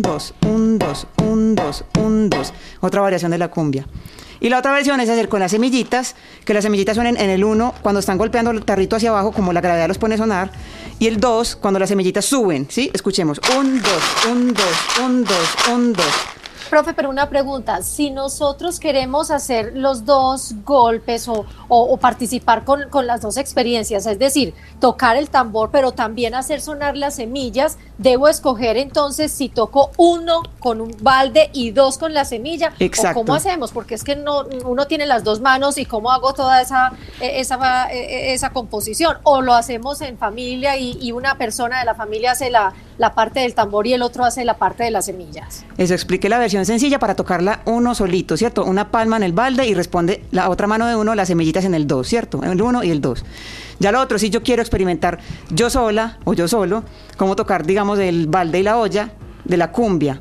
Un, 0.00 0.02
dos, 0.02 0.34
un, 0.46 0.78
dos, 0.78 1.06
un, 1.22 1.54
dos, 1.54 1.84
un, 1.98 2.30
dos. 2.30 2.54
Otra 2.80 3.02
variación 3.02 3.32
de 3.32 3.36
la 3.36 3.50
cumbia. 3.50 3.86
Y 4.40 4.48
la 4.48 4.58
otra 4.58 4.72
versión 4.72 4.98
es 4.98 5.10
hacer 5.10 5.28
con 5.28 5.40
las 5.40 5.50
semillitas, 5.50 6.16
que 6.46 6.54
las 6.54 6.64
semillitas 6.64 6.94
suenen 6.94 7.18
en 7.18 7.28
el 7.28 7.44
1 7.44 7.74
cuando 7.82 8.00
están 8.00 8.16
golpeando 8.16 8.50
el 8.50 8.64
tarrito 8.64 8.96
hacia 8.96 9.10
abajo, 9.10 9.30
como 9.32 9.52
la 9.52 9.60
gravedad 9.60 9.88
los 9.88 9.98
pone 9.98 10.14
a 10.14 10.18
sonar, 10.18 10.52
y 10.98 11.06
el 11.06 11.20
2 11.20 11.56
cuando 11.56 11.78
las 11.78 11.90
semillitas 11.90 12.24
suben, 12.24 12.66
¿sí? 12.70 12.90
Escuchemos. 12.94 13.42
Un, 13.58 13.82
dos, 13.82 14.26
un, 14.30 14.54
dos, 14.54 14.64
un, 15.04 15.24
dos, 15.24 15.56
un, 15.70 15.92
dos. 15.92 16.39
Profe, 16.70 16.94
pero 16.94 17.10
una 17.10 17.28
pregunta, 17.28 17.82
si 17.82 18.10
nosotros 18.12 18.78
queremos 18.78 19.32
hacer 19.32 19.72
los 19.74 20.04
dos 20.04 20.54
golpes 20.64 21.26
o, 21.26 21.44
o- 21.66 21.82
o 21.92 21.96
participar 21.96 22.64
con, 22.64 22.88
con 22.90 23.08
las 23.08 23.20
dos 23.22 23.36
experiencias, 23.38 24.06
es 24.06 24.20
decir, 24.20 24.54
tocar 24.78 25.16
el 25.16 25.30
tambor, 25.30 25.70
pero 25.72 25.90
también 25.90 26.32
hacer 26.34 26.60
sonar 26.60 26.96
las 26.96 27.16
semillas, 27.16 27.76
debo 27.98 28.28
escoger 28.28 28.76
entonces 28.76 29.32
si 29.32 29.48
toco 29.48 29.90
uno 29.96 30.42
con 30.60 30.80
un 30.80 30.94
balde 31.02 31.50
y 31.52 31.72
dos 31.72 31.98
con 31.98 32.14
la 32.14 32.24
semilla, 32.24 32.72
Exacto. 32.78 33.18
o 33.18 33.24
cómo 33.24 33.34
hacemos, 33.34 33.72
porque 33.72 33.96
es 33.96 34.04
que 34.04 34.14
no, 34.14 34.44
uno 34.64 34.86
tiene 34.86 35.06
las 35.06 35.24
dos 35.24 35.40
manos 35.40 35.76
y 35.76 35.86
cómo 35.86 36.12
hago 36.12 36.34
toda 36.34 36.62
esa, 36.62 36.92
eh, 37.20 37.40
esa, 37.40 37.90
eh, 37.92 38.32
esa 38.32 38.50
composición, 38.50 39.18
o 39.24 39.42
lo 39.42 39.54
hacemos 39.54 40.00
en 40.02 40.16
familia 40.18 40.76
y, 40.76 40.96
y 41.00 41.10
una 41.10 41.36
persona 41.36 41.80
de 41.80 41.84
la 41.84 41.96
familia 41.96 42.30
hace 42.32 42.48
la, 42.48 42.74
la 42.96 43.12
parte 43.14 43.40
del 43.40 43.54
tambor 43.56 43.88
y 43.88 43.92
el 43.94 44.02
otro 44.02 44.24
hace 44.24 44.44
la 44.44 44.54
parte 44.54 44.84
de 44.84 44.92
las 44.92 45.06
semillas. 45.06 45.64
Eso 45.76 45.94
expliqué 45.94 46.28
la 46.28 46.38
versión 46.38 46.59
sencilla 46.64 46.98
para 46.98 47.14
tocarla 47.14 47.60
uno 47.64 47.94
solito, 47.94 48.36
¿cierto? 48.36 48.64
Una 48.64 48.90
palma 48.90 49.16
en 49.16 49.22
el 49.22 49.32
balde 49.32 49.66
y 49.66 49.74
responde 49.74 50.24
la 50.30 50.48
otra 50.48 50.66
mano 50.66 50.86
de 50.86 50.96
uno, 50.96 51.14
las 51.14 51.28
semillitas 51.28 51.64
en 51.64 51.74
el 51.74 51.86
2, 51.86 52.06
¿cierto? 52.06 52.42
El 52.42 52.60
1 52.60 52.84
y 52.84 52.90
el 52.90 53.00
2. 53.00 53.24
Ya 53.78 53.92
lo 53.92 54.00
otro, 54.00 54.18
si 54.18 54.30
yo 54.30 54.42
quiero 54.42 54.62
experimentar 54.62 55.18
yo 55.50 55.70
sola 55.70 56.18
o 56.24 56.34
yo 56.34 56.48
solo, 56.48 56.84
cómo 57.16 57.36
tocar, 57.36 57.66
digamos, 57.66 57.98
el 57.98 58.26
balde 58.26 58.60
y 58.60 58.62
la 58.62 58.78
olla 58.78 59.12
de 59.44 59.56
la 59.56 59.72
cumbia. 59.72 60.20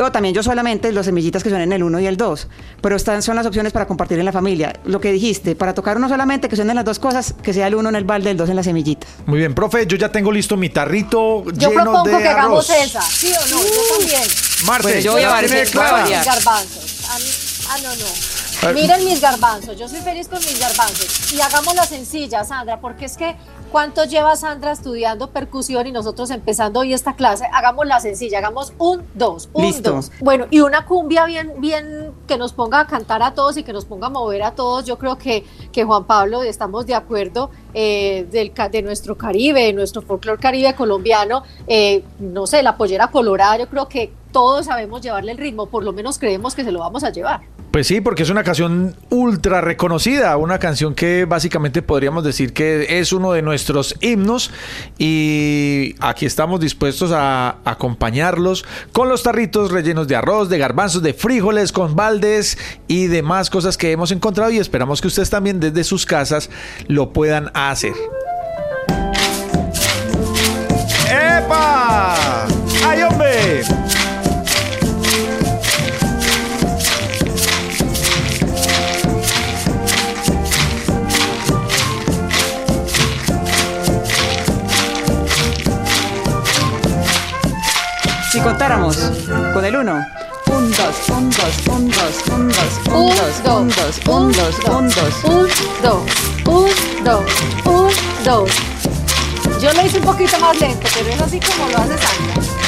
O 0.00 0.12
también 0.12 0.32
yo 0.34 0.42
solamente 0.44 0.92
las 0.92 1.06
semillitas 1.06 1.42
que 1.42 1.50
son 1.50 1.60
en 1.60 1.72
el 1.72 1.82
1 1.82 1.98
y 2.00 2.06
el 2.06 2.16
2. 2.16 2.46
Pero 2.80 2.94
estas 2.96 3.24
son 3.24 3.34
las 3.36 3.46
opciones 3.46 3.72
para 3.72 3.86
compartir 3.86 4.18
en 4.18 4.24
la 4.24 4.32
familia. 4.32 4.72
Lo 4.84 5.00
que 5.00 5.10
dijiste, 5.10 5.56
para 5.56 5.74
tocar 5.74 5.96
uno 5.96 6.08
solamente, 6.08 6.48
que 6.48 6.54
suenen 6.56 6.76
las 6.76 6.84
dos 6.84 6.98
cosas, 7.00 7.34
que 7.42 7.52
sea 7.52 7.66
el 7.66 7.74
1 7.74 7.88
en 7.88 7.96
el 7.96 8.04
balde, 8.04 8.30
el 8.30 8.36
2 8.36 8.48
en 8.50 8.56
las 8.56 8.64
semillitas. 8.66 9.10
Muy 9.26 9.38
bien, 9.40 9.54
profe, 9.54 9.86
yo 9.86 9.96
ya 9.96 10.10
tengo 10.12 10.30
listo 10.30 10.56
mi 10.56 10.68
tarrito 10.70 11.44
Yo 11.52 11.70
lleno 11.70 11.82
propongo 11.82 12.16
de 12.16 12.22
que 12.22 12.28
hagamos 12.28 12.70
esa, 12.70 13.02
¿sí 13.02 13.32
o 13.32 13.46
no? 13.50 13.62
Yo 13.62 13.98
también. 13.98 14.22
Bueno, 14.66 14.98
yo 15.00 15.12
voy 15.12 15.22
a 15.22 15.26
¿la 15.28 15.32
variar- 15.34 15.50
tiene 15.50 15.66
clara? 15.70 16.04
Mis 16.04 16.24
garbanzos. 16.24 17.10
A 17.10 17.18
mí- 17.18 17.24
ah, 17.70 17.76
no, 17.82 17.96
no. 17.96 18.74
Miren 18.74 19.04
mis 19.04 19.20
garbanzos. 19.20 19.76
Yo 19.78 19.88
soy 19.88 20.00
feliz 20.00 20.26
con 20.28 20.38
mis 20.40 20.58
garbanzos. 20.58 21.32
Y 21.32 21.40
hagámosla 21.40 21.84
sencilla, 21.86 22.44
Sandra, 22.44 22.80
porque 22.80 23.04
es 23.04 23.16
que 23.16 23.36
¿cuánto 23.70 24.04
lleva 24.04 24.36
Sandra 24.36 24.72
estudiando 24.72 25.30
percusión 25.30 25.86
y 25.86 25.92
nosotros 25.92 26.30
empezando 26.30 26.80
hoy 26.80 26.92
esta 26.92 27.14
clase? 27.14 27.46
Hagámosla 27.52 28.00
sencilla, 28.00 28.38
hagamos 28.38 28.72
un, 28.78 29.04
dos, 29.14 29.48
un, 29.52 29.64
Listo. 29.64 29.92
dos. 29.92 30.10
Bueno, 30.20 30.46
y 30.50 30.60
una 30.60 30.86
cumbia 30.86 31.24
bien, 31.24 31.54
bien 31.58 32.12
que 32.26 32.38
nos 32.38 32.52
ponga 32.52 32.80
a 32.80 32.86
cantar 32.86 33.22
a 33.22 33.34
todos 33.34 33.56
y 33.56 33.62
que 33.62 33.72
nos 33.72 33.84
ponga 33.84 34.08
a 34.08 34.10
mover 34.10 34.42
a 34.42 34.52
todos. 34.52 34.84
Yo 34.84 34.98
creo 34.98 35.18
que, 35.18 35.44
que 35.72 35.84
Juan 35.84 36.04
Pablo, 36.04 36.42
estamos 36.42 36.86
de 36.86 36.94
acuerdo 36.94 37.50
eh, 37.74 38.26
del, 38.30 38.52
de 38.70 38.82
nuestro 38.82 39.16
Caribe, 39.16 39.64
de 39.64 39.72
nuestro 39.72 40.02
folclore 40.02 40.40
caribe 40.40 40.74
colombiano. 40.74 41.42
eh, 41.66 42.02
no 42.18 42.46
sé, 42.46 42.62
la 42.62 42.76
pollera 42.76 43.08
colorada, 43.08 43.58
yo 43.58 43.68
creo 43.68 43.88
que 43.88 44.10
todos 44.32 44.66
sabemos 44.66 45.00
llevarle 45.00 45.32
el 45.32 45.38
ritmo, 45.38 45.66
por 45.66 45.84
lo 45.84 45.92
menos 45.92 46.18
creemos 46.18 46.54
que 46.54 46.64
se 46.64 46.72
lo 46.72 46.80
vamos 46.80 47.04
a 47.04 47.10
llevar. 47.10 47.40
Pues 47.70 47.86
sí, 47.86 48.00
porque 48.00 48.22
es 48.22 48.30
una 48.30 48.44
canción 48.44 48.96
ultra 49.10 49.60
reconocida, 49.60 50.34
una 50.38 50.58
canción 50.58 50.94
que 50.94 51.26
básicamente 51.26 51.82
podríamos 51.82 52.24
decir 52.24 52.54
que 52.54 52.98
es 52.98 53.12
uno 53.12 53.32
de 53.32 53.42
nuestros 53.42 53.94
himnos 54.00 54.50
y 54.96 55.94
aquí 56.00 56.24
estamos 56.24 56.60
dispuestos 56.60 57.12
a 57.12 57.58
acompañarlos 57.66 58.64
con 58.92 59.10
los 59.10 59.22
tarritos 59.22 59.70
rellenos 59.70 60.08
de 60.08 60.16
arroz, 60.16 60.48
de 60.48 60.56
garbanzos, 60.56 61.02
de 61.02 61.12
frijoles, 61.12 61.70
con 61.70 61.94
baldes 61.94 62.56
y 62.86 63.06
demás 63.06 63.50
cosas 63.50 63.76
que 63.76 63.92
hemos 63.92 64.12
encontrado 64.12 64.50
y 64.50 64.56
esperamos 64.56 65.02
que 65.02 65.08
ustedes 65.08 65.28
también 65.28 65.60
desde 65.60 65.84
sus 65.84 66.06
casas 66.06 66.48
lo 66.86 67.12
puedan 67.12 67.50
hacer. 67.58 67.92
¡Epa! 71.10 72.14
¡Ay, 72.86 73.02
hombre! 73.02 73.62
Si 88.30 88.40
contáramos 88.40 88.96
con 89.52 89.64
el 89.64 89.76
1. 89.76 90.06
Un, 90.46 90.70
dos, 90.70 91.08
un, 91.08 91.30
dos, 91.30 91.66
un, 91.68 91.90
dos, 91.90 91.98
un, 92.30 92.48
dos, 92.48 92.56
un, 92.86 93.08
dos, 93.14 93.42
un, 93.44 93.68
dos, 93.68 94.00
un, 94.06 94.32
dos, 94.32 94.58
un, 94.66 94.88
dos. 94.88 95.24
un, 95.24 95.48
dos, 95.82 96.02
un, 96.46 96.87
dos, 97.04 97.24
un, 97.64 97.90
dos. 98.24 98.50
Yo 99.60 99.72
lo 99.72 99.86
hice 99.86 99.98
un 99.98 100.04
poquito 100.04 100.38
más 100.38 100.60
lento, 100.60 100.86
pero 100.94 101.08
es 101.10 101.20
así 101.20 101.40
como 101.40 101.68
lo 101.70 101.78
hace 101.78 101.98
Sandra. 101.98 102.58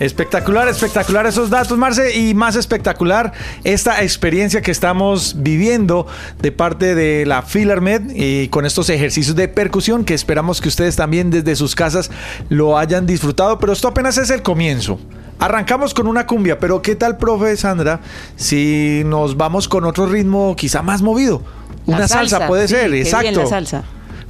Espectacular, 0.00 0.66
espectacular 0.66 1.26
esos 1.26 1.50
datos, 1.50 1.76
Marce, 1.76 2.16
y 2.16 2.32
más 2.32 2.56
espectacular 2.56 3.34
esta 3.64 4.02
experiencia 4.02 4.62
que 4.62 4.70
estamos 4.70 5.34
viviendo 5.42 6.06
de 6.40 6.52
parte 6.52 6.94
de 6.94 7.26
la 7.26 7.42
Filarmed 7.42 8.10
y 8.14 8.48
con 8.48 8.64
estos 8.64 8.88
ejercicios 8.88 9.36
de 9.36 9.46
percusión 9.48 10.06
que 10.06 10.14
esperamos 10.14 10.62
que 10.62 10.68
ustedes 10.68 10.96
también 10.96 11.30
desde 11.30 11.54
sus 11.54 11.74
casas 11.74 12.10
lo 12.48 12.78
hayan 12.78 13.06
disfrutado, 13.06 13.58
pero 13.58 13.74
esto 13.74 13.88
apenas 13.88 14.16
es 14.16 14.30
el 14.30 14.40
comienzo. 14.40 14.98
Arrancamos 15.40 15.94
con 15.94 16.06
una 16.06 16.26
cumbia, 16.26 16.58
pero 16.58 16.82
¿qué 16.82 16.94
tal, 16.96 17.16
profe 17.16 17.56
Sandra, 17.56 18.00
si 18.36 19.02
nos 19.06 19.36
vamos 19.38 19.68
con 19.68 19.84
otro 19.84 20.06
ritmo 20.06 20.54
quizá 20.54 20.82
más 20.82 21.00
movido? 21.02 21.42
Una 21.86 22.06
salsa, 22.06 22.46
puede 22.46 22.68
sí, 22.68 22.74
ser, 22.74 22.84
qué 22.84 22.88
bien 22.90 23.06
exacto. 23.06 23.40
la 23.42 23.46
salsa. 23.46 23.82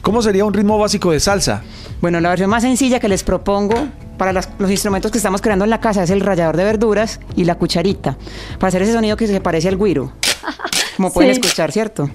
¿Cómo 0.02 0.22
sería 0.22 0.44
un 0.44 0.54
ritmo 0.54 0.78
básico 0.78 1.10
de 1.10 1.18
salsa? 1.20 1.62
Bueno, 2.00 2.20
la 2.20 2.28
versión 2.30 2.48
más 2.48 2.62
sencilla 2.62 3.00
que 3.00 3.08
les 3.08 3.24
propongo 3.24 3.74
para 4.16 4.32
las- 4.32 4.48
los 4.58 4.70
instrumentos 4.70 5.10
que 5.10 5.18
estamos 5.18 5.42
creando 5.42 5.64
en 5.64 5.70
la 5.70 5.80
casa 5.80 6.02
es 6.04 6.10
el 6.10 6.20
rallador 6.20 6.56
de 6.56 6.64
verduras 6.64 7.20
y 7.36 7.44
la 7.44 7.56
cucharita, 7.56 8.16
para 8.58 8.68
hacer 8.68 8.82
ese 8.82 8.92
sonido 8.92 9.16
que 9.16 9.26
se 9.26 9.40
parece 9.40 9.68
al 9.68 9.76
guiro, 9.78 10.12
como 10.96 11.12
pueden 11.12 11.34
Sí. 11.34 11.40
escuchar, 11.40 11.72
¿cierto? 11.72 12.08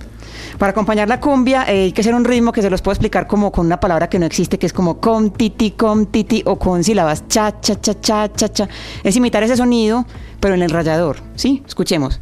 Para 0.58 0.72
acompañar 0.72 1.08
la 1.08 1.20
cumbia 1.20 1.64
eh, 1.64 1.86
hay 1.86 1.92
que 1.92 2.02
hacer 2.02 2.14
un 2.14 2.26
ritmo 2.26 2.52
que 2.52 2.62
se 2.62 2.70
los 2.70 2.82
puedo 2.82 2.94
explicar 2.94 3.28
como 3.28 3.52
con 3.52 3.66
una 3.66 3.80
palabra 3.80 4.10
que 4.10 4.20
no 4.20 4.26
existe, 4.26 4.58
que 4.58 4.66
es 4.66 4.74
como 4.74 5.00
com, 5.00 5.30
titi, 5.30 5.72
com, 5.72 6.06
titi, 6.06 6.42
o 6.46 6.58
con 6.58 6.84
sílabas 6.84 7.28
cha, 7.28 7.60
cha, 7.60 7.80
cha, 7.80 8.00
cha, 8.00 8.32
cha, 8.34 8.50
cha. 8.50 8.70
Es 9.04 9.16
imitar 9.16 9.44
ese 9.44 9.58
sonido, 9.58 10.06
pero 10.40 10.56
en 10.56 10.62
el 10.62 10.70
rallador, 10.70 11.18
¿sí? 11.36 11.64
Escuchemos. 11.68 12.20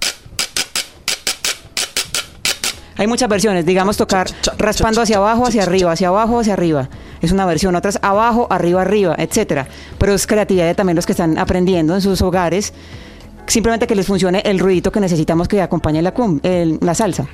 Hay 2.95 3.07
muchas 3.07 3.27
versiones, 3.27 3.65
digamos 3.65 3.97
tocar 3.97 4.27
raspando 4.57 5.01
hacia 5.01 5.17
abajo, 5.17 5.47
hacia 5.47 5.63
arriba, 5.63 5.91
hacia 5.91 6.09
abajo, 6.09 6.39
hacia 6.39 6.53
arriba. 6.53 6.89
Es 7.21 7.31
una 7.31 7.45
versión, 7.45 7.75
otras 7.75 7.97
abajo, 8.01 8.47
arriba, 8.49 8.81
arriba, 8.81 9.15
etcétera. 9.17 9.67
Pero 9.97 10.13
es 10.13 10.27
creatividad 10.27 10.67
de 10.67 10.75
también 10.75 10.95
los 10.95 11.05
que 11.05 11.13
están 11.13 11.37
aprendiendo 11.37 11.95
en 11.95 12.01
sus 12.01 12.21
hogares. 12.21 12.73
Simplemente 13.47 13.85
que 13.87 13.95
les 13.95 14.07
funcione 14.07 14.41
el 14.45 14.59
ruidito 14.59 14.91
que 14.91 14.99
necesitamos 14.99 15.47
que 15.47 15.61
acompañe 15.61 16.01
la, 16.01 16.13
cum- 16.13 16.39
el- 16.43 16.77
la 16.81 16.95
salsa. 16.95 17.27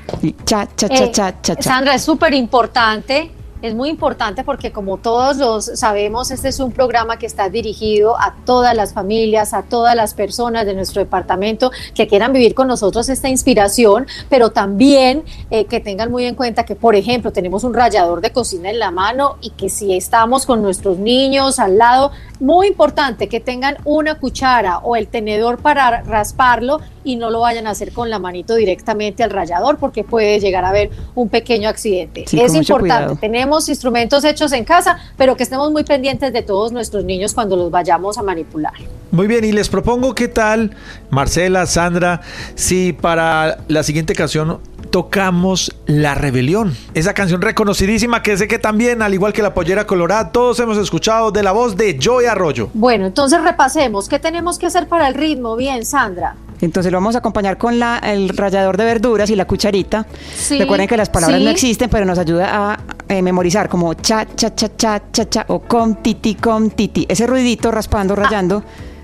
Cha, 0.46 0.68
cha, 0.75 0.88
Eh, 0.88 1.12
cha, 1.12 1.42
cha, 1.42 1.56
cha. 1.56 1.62
Sandra, 1.62 1.96
es 1.96 2.01
súper 2.04 2.34
importante, 2.34 3.32
es 3.62 3.75
muy 3.75 3.89
importante 3.89 4.44
porque 4.46 4.72
como 4.72 4.98
todos 4.98 5.36
los 5.38 5.66
sabemos, 5.66 6.32
este 6.32 6.48
es 6.48 6.60
un 6.62 6.72
programa 6.72 7.18
que 7.20 7.25
está 7.25 7.50
dirigido 7.50 8.18
a 8.18 8.34
todas 8.46 8.74
las 8.74 8.94
familias, 8.94 9.54
a 9.54 9.63
todas 9.63 9.96
las 9.96 10.13
personas 10.13 10.66
de 10.66 10.74
nuestro 10.74 11.01
departamento 11.01 11.70
que 11.94 12.08
quieran 12.08 12.32
vivir 12.32 12.56
con 12.56 12.70
nosotros 12.70 13.10
esta 13.10 13.28
inspiración, 13.28 14.08
pero 14.30 14.51
también 14.51 15.24
eh, 15.51 15.66
que 15.66 15.82
tengan 15.82 16.10
muy 16.10 16.25
en 16.25 16.36
cuenta 16.36 16.63
que, 16.66 16.75
por 16.75 16.96
ejemplo, 16.96 17.32
tenemos 17.34 17.66
un 17.66 17.74
rallador 17.74 18.22
de 18.22 18.32
cocina 18.32 18.70
en 18.70 18.80
la 18.80 18.92
mano 18.92 19.36
y 19.42 19.50
que 19.51 19.68
si 19.70 19.94
estamos 19.94 20.46
con 20.46 20.62
nuestros 20.62 20.98
niños 20.98 21.60
al 21.60 21.78
lado, 21.78 22.12
muy 22.39 22.67
importante 22.67 23.27
que 23.27 23.39
tengan 23.39 23.77
una 23.86 24.15
cuchara 24.15 24.79
o 24.79 24.96
el 24.96 25.08
tenedor 25.08 25.60
para 25.60 26.01
rasparlo 26.01 26.79
y 27.03 27.15
no 27.15 27.29
lo 27.29 27.41
vayan 27.41 27.67
a 27.67 27.72
hacer 27.72 27.91
con 27.91 28.10
la 28.10 28.19
manito 28.19 28.55
directamente 28.55 29.24
al 29.24 29.29
rallador 29.29 29.77
porque 29.77 30.03
puede 30.03 30.39
llegar 30.39 30.65
a 30.65 30.69
haber 30.69 30.89
un 31.15 31.29
pequeño 31.29 31.69
accidente. 31.69 32.25
Sí, 32.27 32.39
es 32.39 32.53
importante, 32.53 32.86
cuidado. 32.86 33.17
tenemos 33.19 33.67
instrumentos 33.69 34.24
hechos 34.24 34.51
en 34.51 34.63
casa, 34.63 34.98
pero 35.17 35.36
que 35.36 35.43
estemos 35.43 35.72
muy 35.72 35.84
pendientes 35.84 36.31
de 36.34 36.41
todos 36.41 36.72
nuestros 36.72 37.03
niños 37.03 37.34
cuando 37.34 37.55
los 37.55 37.72
vayamos 37.72 38.17
a 38.17 38.24
manipular. 38.24 38.74
Muy 39.12 39.27
bien, 39.27 39.43
y 39.43 39.51
les 39.51 39.69
propongo 39.69 40.13
qué 40.13 40.27
tal, 40.27 40.75
Marcela, 41.10 41.65
Sandra, 41.65 42.22
si 42.55 42.93
para 42.93 43.58
la 43.67 43.84
siguiente 43.84 44.13
canción 44.13 44.60
tocamos 44.89 45.72
La 45.86 46.15
Rebelión. 46.15 46.75
Esa 46.93 47.13
canción 47.13 47.41
reconocidísima 47.41 48.22
que 48.24 48.38
sé 48.38 48.48
que 48.48 48.60
también, 48.60 49.01
al 49.01 49.13
igual 49.13 49.34
que 49.34 49.41
La 49.41 49.53
Pollera 49.53 49.86
Colorada, 49.86 50.31
todos 50.31 50.60
hemos 50.60 50.77
escuchado 50.77 51.31
de 51.31 51.43
la 51.43 51.51
voz 51.51 51.75
de 51.75 52.00
Joey 52.01 52.25
Arroyo. 52.25 52.69
Bueno, 52.74 53.05
entonces 53.05 53.41
repasemos, 53.41 54.10
¿qué 54.10 54.19
tenemos 54.19 54.60
que 54.60 54.65
hacer 54.65 54.88
para 54.88 55.08
el 55.08 55.13
ritmo? 55.13 55.55
Bien, 55.55 55.86
Sandra. 55.86 56.36
Entonces 56.62 56.91
lo 56.91 56.98
vamos 56.98 57.15
a 57.15 57.19
acompañar 57.19 57.58
con 57.58 57.79
la, 57.79 58.00
el 58.00 58.29
rallador 58.29 58.77
de 58.77 58.84
verduras 58.84 59.29
y 59.29 59.36
la 59.36 59.46
cucharita. 59.46 60.05
Sí, 60.36 60.60
Recuerden 60.60 60.88
que 60.88 60.98
las 60.98 61.10
palabras 61.10 61.39
sí. 61.39 61.46
no 61.46 61.51
existen, 61.51 61.89
pero 61.89 62.05
nos 62.05 62.19
ayuda 62.19 62.50
a 62.51 62.79
eh, 63.08 63.22
memorizar 63.22 63.69
como 63.69 63.93
cha, 63.93 64.25
cha, 64.36 64.53
cha, 64.53 64.75
cha, 64.75 65.01
cha, 65.12 65.29
cha 65.29 65.46
o 65.48 65.60
com, 65.60 65.96
titi, 65.96 66.36
com, 66.36 66.69
titi. 66.69 67.05
Ese 67.08 67.25
ruidito 67.27 67.72
raspando, 67.72 68.15
rayando, 68.15 68.63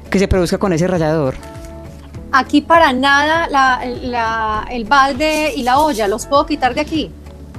que 0.09 0.19
se 0.19 0.27
produzca 0.27 0.57
con 0.57 0.73
ese 0.73 0.87
rallador. 0.87 1.35
Aquí 2.37 2.59
para 2.61 2.91
nada 2.91 3.47
la- 3.49 3.81
la- 3.85 4.65
el 4.69 4.83
balde 4.83 5.53
y 5.55 5.63
la 5.63 5.79
olla, 5.79 6.07
¿los 6.07 6.25
puedo 6.25 6.45
quitar 6.45 6.75
de 6.75 6.81
aquí? 6.81 7.09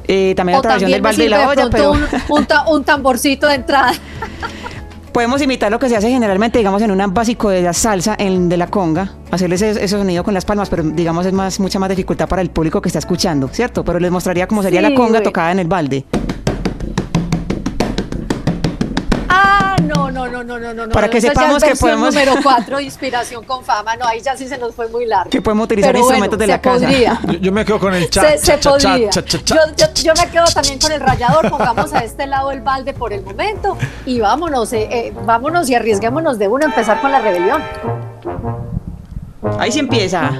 Eh, 0.06 0.34
también 0.36 0.56
O 0.56 0.58
otra 0.58 0.72
versión 0.72 0.90
del 0.92 1.00
balde 1.02 1.24
y 1.24 1.28
la 1.28 1.38
de 1.38 1.46
olla, 1.46 1.68
pero 1.70 1.92
un, 1.92 2.04
un 2.28 2.44
ta- 2.46 2.64
un 2.68 2.84
tamborcito 2.84 3.46
de 3.48 3.54
entrada. 3.54 3.92
podemos 5.12 5.40
imitar 5.40 5.70
lo 5.70 5.78
que 5.78 5.88
se 5.88 5.96
hace 5.96 6.10
generalmente, 6.10 6.58
digamos, 6.58 6.82
en 6.82 6.90
un 6.90 7.14
básico 7.14 7.48
de 7.48 7.62
la 7.62 7.72
salsa, 7.72 8.16
en, 8.18 8.50
de 8.50 8.58
la 8.58 8.66
conga, 8.66 9.12
hacerle 9.30 9.54
ese, 9.56 9.70
ese 9.70 9.88
sonido 9.88 10.22
con 10.22 10.34
las 10.34 10.44
palmas, 10.44 10.68
pero 10.68 10.82
digamos 10.82 11.24
es 11.24 11.32
más 11.32 11.58
mucha 11.58 11.78
más 11.78 11.88
dificultad 11.88 12.28
para 12.28 12.42
el 12.42 12.50
público 12.50 12.82
que 12.82 12.90
está 12.90 12.98
escuchando, 12.98 13.48
¿cierto? 13.48 13.82
Pero 13.82 13.98
les 13.98 14.10
mostraría 14.10 14.46
cómo 14.46 14.62
sería 14.62 14.82
Sí, 14.82 14.90
la 14.90 14.94
conga 14.94 15.10
güey. 15.12 15.22
tocada 15.22 15.52
en 15.52 15.58
el 15.60 15.68
balde. 15.68 16.04
No, 20.44 20.58
no, 20.58 20.58
no, 20.58 20.68
no, 20.68 20.74
no, 20.74 20.86
no. 20.86 20.92
Para 20.92 21.08
que 21.08 21.20
sepamos 21.20 21.62
que 21.62 21.74
podemos- 21.76 22.14
Número 22.14 22.32
4, 22.42 22.80
inspiración 22.80 23.44
con 23.44 23.64
fama. 23.64 23.96
No, 23.96 24.06
ahí 24.06 24.20
ya 24.20 24.36
sí 24.36 24.46
se 24.48 24.58
nos 24.58 24.74
fue 24.74 24.88
muy 24.88 25.06
largo. 25.06 25.30
Que 25.30 25.40
podemos 25.42 25.64
utilizar 25.64 25.92
Pero 25.92 26.00
instrumentos 26.00 26.38
bueno, 26.38 26.40
de 26.40 26.46
la 26.46 26.54
se 26.54 26.60
casa. 26.60 26.86
podría. 26.86 27.20
Yo, 27.26 27.38
yo 27.40 27.52
me 27.52 27.64
quedo 27.64 27.78
con 27.78 27.94
el 27.94 28.10
cha, 28.10 28.20
se, 28.22 28.28
cha, 28.28 28.38
se 28.38 28.46
cha, 28.46 28.58
cha, 28.58 28.70
podría. 28.70 29.10
cha, 29.10 29.24
cha, 29.24 29.44
cha. 29.44 29.54
Yo, 29.54 29.60
yo- 29.76 30.02
yo 30.02 30.12
me 30.22 30.30
quedo 30.30 30.44
también 30.46 30.78
con 30.78 30.92
el 30.92 31.00
rallador. 31.00 31.50
Pongamos 31.50 31.92
a 31.92 31.98
este 32.04 32.26
lado 32.26 32.50
el 32.50 32.60
balde 32.60 32.92
por 32.94 33.12
el 33.12 33.22
momento 33.22 33.76
y 34.04 34.20
vámonos, 34.20 34.72
eh, 34.72 34.88
eh, 34.90 35.12
vámonos 35.24 35.68
y 35.68 35.74
arriesguémonos 35.74 36.38
de 36.38 36.48
uno 36.48 36.64
a 36.64 36.68
empezar 36.68 37.00
con 37.00 37.10
la 37.12 37.20
rebelión. 37.20 37.62
Ahí 39.58 39.70
sí 39.72 39.78
empieza. 39.78 40.30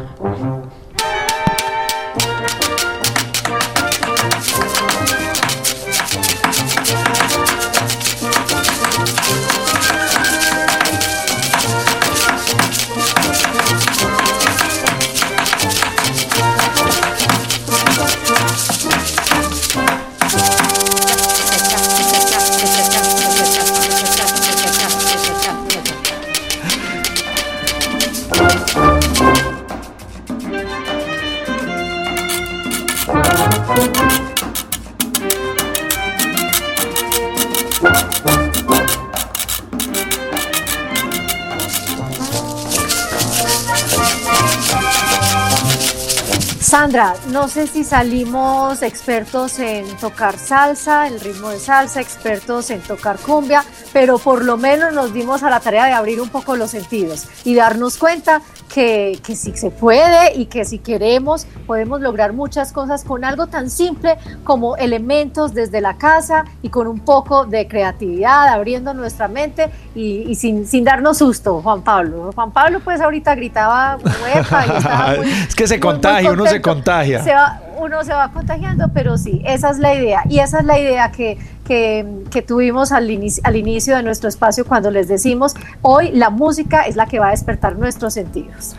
Sandra, 46.60 47.14
no 47.28 47.48
sé 47.48 47.66
si 47.66 47.84
salimos 47.84 48.82
expertos 48.82 49.58
en 49.60 49.86
tocar 49.96 50.38
salsa, 50.38 51.06
el 51.06 51.20
ritmo 51.20 51.50
de 51.50 51.58
salsa, 51.58 52.00
expertos 52.00 52.70
en 52.70 52.80
tocar 52.82 53.18
cumbia, 53.18 53.64
pero 53.92 54.18
por 54.18 54.44
lo 54.44 54.56
menos 54.56 54.92
nos 54.92 55.14
dimos 55.14 55.42
a 55.42 55.48
la 55.48 55.60
tarea 55.60 55.86
de 55.86 55.92
abrir 55.92 56.20
un 56.20 56.28
poco 56.28 56.54
los 56.54 56.72
sentidos 56.72 57.28
y 57.44 57.54
darnos 57.54 57.96
cuenta 57.96 58.42
que, 58.76 59.18
que 59.24 59.34
si 59.34 59.56
se 59.56 59.70
puede 59.70 60.34
y 60.34 60.44
que 60.44 60.66
si 60.66 60.78
queremos 60.80 61.46
podemos 61.66 62.02
lograr 62.02 62.34
muchas 62.34 62.72
cosas 62.72 63.04
con 63.04 63.24
algo 63.24 63.46
tan 63.46 63.70
simple 63.70 64.18
como 64.44 64.76
elementos 64.76 65.54
desde 65.54 65.80
la 65.80 65.96
casa 65.96 66.44
y 66.60 66.68
con 66.68 66.86
un 66.86 67.00
poco 67.00 67.46
de 67.46 67.66
creatividad, 67.68 68.48
abriendo 68.48 68.92
nuestra 68.92 69.28
mente 69.28 69.70
y, 69.94 70.24
y 70.30 70.34
sin, 70.34 70.66
sin 70.66 70.84
darnos 70.84 71.16
susto, 71.16 71.62
Juan 71.62 71.80
Pablo. 71.80 72.30
Juan 72.34 72.52
Pablo 72.52 72.80
pues 72.84 73.00
ahorita 73.00 73.34
gritaba 73.34 73.96
huepa 73.96 74.66
y 74.66 74.76
estaba 74.76 75.14
muy, 75.16 75.30
Es 75.30 75.54
que 75.54 75.66
se 75.66 75.76
muy, 75.78 75.80
muy 75.86 75.92
contagia, 75.94 76.30
uno 76.32 76.46
se 76.46 76.60
contagia. 76.60 77.24
Se 77.24 77.32
va- 77.32 77.58
uno 77.78 78.04
se 78.04 78.12
va 78.12 78.30
contagiando, 78.32 78.90
pero 78.92 79.18
sí, 79.18 79.42
esa 79.44 79.70
es 79.70 79.78
la 79.78 79.94
idea. 79.94 80.22
Y 80.28 80.38
esa 80.38 80.60
es 80.60 80.64
la 80.64 80.78
idea 80.78 81.12
que, 81.12 81.38
que, 81.66 82.06
que 82.30 82.42
tuvimos 82.42 82.92
al 82.92 83.10
inicio, 83.10 83.42
al 83.44 83.56
inicio 83.56 83.96
de 83.96 84.02
nuestro 84.02 84.28
espacio 84.28 84.64
cuando 84.64 84.90
les 84.90 85.08
decimos, 85.08 85.54
hoy 85.82 86.10
la 86.12 86.30
música 86.30 86.82
es 86.82 86.96
la 86.96 87.06
que 87.06 87.18
va 87.18 87.28
a 87.28 87.30
despertar 87.30 87.76
nuestros 87.76 88.14
sentidos. 88.14 88.76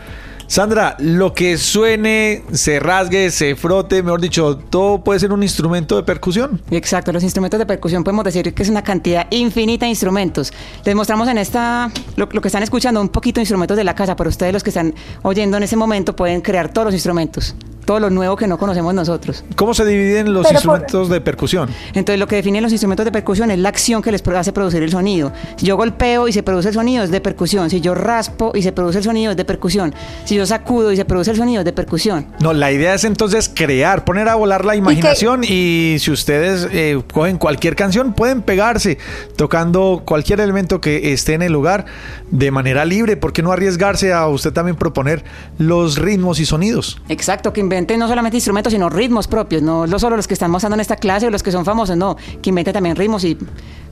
Sandra, 0.48 0.96
lo 0.98 1.34
que 1.34 1.58
suene, 1.58 2.42
se 2.52 2.80
rasgue, 2.80 3.30
se 3.30 3.54
frote, 3.54 4.02
mejor 4.02 4.18
dicho, 4.22 4.56
todo 4.56 5.04
puede 5.04 5.20
ser 5.20 5.30
un 5.30 5.42
instrumento 5.42 5.94
de 5.94 6.04
percusión. 6.04 6.62
Exacto, 6.70 7.12
los 7.12 7.22
instrumentos 7.22 7.58
de 7.58 7.66
percusión 7.66 8.02
podemos 8.02 8.24
decir 8.24 8.54
que 8.54 8.62
es 8.62 8.70
una 8.70 8.82
cantidad 8.82 9.26
infinita 9.28 9.84
de 9.84 9.90
instrumentos. 9.90 10.50
Les 10.86 10.94
mostramos 10.94 11.28
en 11.28 11.36
esta, 11.36 11.90
lo, 12.16 12.30
lo 12.32 12.40
que 12.40 12.48
están 12.48 12.62
escuchando, 12.62 12.98
un 12.98 13.10
poquito 13.10 13.40
de 13.40 13.42
instrumentos 13.42 13.76
de 13.76 13.84
la 13.84 13.94
casa, 13.94 14.16
pero 14.16 14.30
ustedes 14.30 14.54
los 14.54 14.62
que 14.62 14.70
están 14.70 14.94
oyendo 15.22 15.58
en 15.58 15.64
ese 15.64 15.76
momento 15.76 16.16
pueden 16.16 16.40
crear 16.40 16.72
todos 16.72 16.86
los 16.86 16.94
instrumentos, 16.94 17.54
todo 17.88 18.00
lo 18.00 18.10
nuevo 18.10 18.36
que 18.36 18.46
no 18.46 18.58
conocemos 18.58 18.92
nosotros. 18.92 19.42
¿Cómo 19.56 19.72
se 19.72 19.82
dividen 19.86 20.34
los 20.34 20.46
Pero 20.46 20.60
por- 20.60 20.76
instrumentos 20.76 21.08
de 21.08 21.22
percusión? 21.22 21.70
Entonces 21.94 22.20
lo 22.20 22.26
que 22.26 22.36
define 22.36 22.60
los 22.60 22.70
instrumentos 22.70 23.02
de 23.06 23.10
percusión 23.10 23.50
es 23.50 23.58
la 23.58 23.70
acción 23.70 24.02
que 24.02 24.12
les 24.12 24.22
hace 24.28 24.52
producir 24.52 24.82
el 24.82 24.90
sonido. 24.90 25.32
Si 25.56 25.64
yo 25.64 25.78
golpeo 25.78 26.28
y 26.28 26.34
se 26.34 26.42
produce 26.42 26.68
el 26.68 26.74
sonido 26.74 27.02
es 27.02 27.10
de 27.10 27.22
percusión. 27.22 27.70
Si 27.70 27.80
yo 27.80 27.94
raspo 27.94 28.52
y 28.54 28.60
se 28.60 28.72
produce 28.72 28.98
el 28.98 29.04
sonido 29.04 29.30
es 29.30 29.38
de 29.38 29.46
percusión. 29.46 29.94
Si 30.26 30.34
yo 30.34 30.44
sacudo 30.44 30.92
y 30.92 30.96
se 30.96 31.06
produce 31.06 31.30
el 31.30 31.38
sonido 31.38 31.62
es 31.62 31.64
de 31.64 31.72
percusión. 31.72 32.26
No, 32.40 32.52
la 32.52 32.70
idea 32.70 32.92
es 32.92 33.04
entonces 33.04 33.50
crear, 33.54 34.04
poner 34.04 34.28
a 34.28 34.34
volar 34.34 34.66
la 34.66 34.76
imaginación 34.76 35.42
y, 35.44 35.96
si 35.98 36.10
ustedes 36.10 36.68
eh, 36.70 37.00
cogen 37.10 37.38
cualquier 37.38 37.74
canción, 37.74 38.12
pueden 38.12 38.42
pegarse 38.42 38.98
tocando 39.36 40.02
cualquier 40.04 40.40
elemento 40.40 40.82
que 40.82 41.14
esté 41.14 41.32
en 41.32 41.40
el 41.40 41.54
lugar 41.54 41.86
de 42.30 42.50
manera 42.50 42.84
libre. 42.84 43.16
¿Por 43.16 43.32
qué 43.32 43.42
no 43.42 43.50
arriesgarse 43.50 44.12
a 44.12 44.26
usted 44.28 44.52
también 44.52 44.76
proponer 44.76 45.24
los 45.56 45.96
ritmos 45.96 46.38
y 46.38 46.44
sonidos? 46.44 47.00
Exacto, 47.08 47.54
que 47.54 47.60
no 47.86 48.08
solamente 48.08 48.36
instrumentos, 48.36 48.72
sino 48.72 48.88
ritmos 48.88 49.28
propios, 49.28 49.62
no, 49.62 49.86
no 49.86 49.98
solo 49.98 50.16
los 50.16 50.26
que 50.26 50.34
están 50.34 50.50
mostrando 50.50 50.74
en 50.74 50.80
esta 50.80 50.96
clase 50.96 51.26
o 51.26 51.30
los 51.30 51.42
que 51.42 51.52
son 51.52 51.64
famosos, 51.64 51.96
no, 51.96 52.16
que 52.42 52.50
inventen 52.50 52.74
también 52.74 52.96
ritmos 52.96 53.24
y 53.24 53.36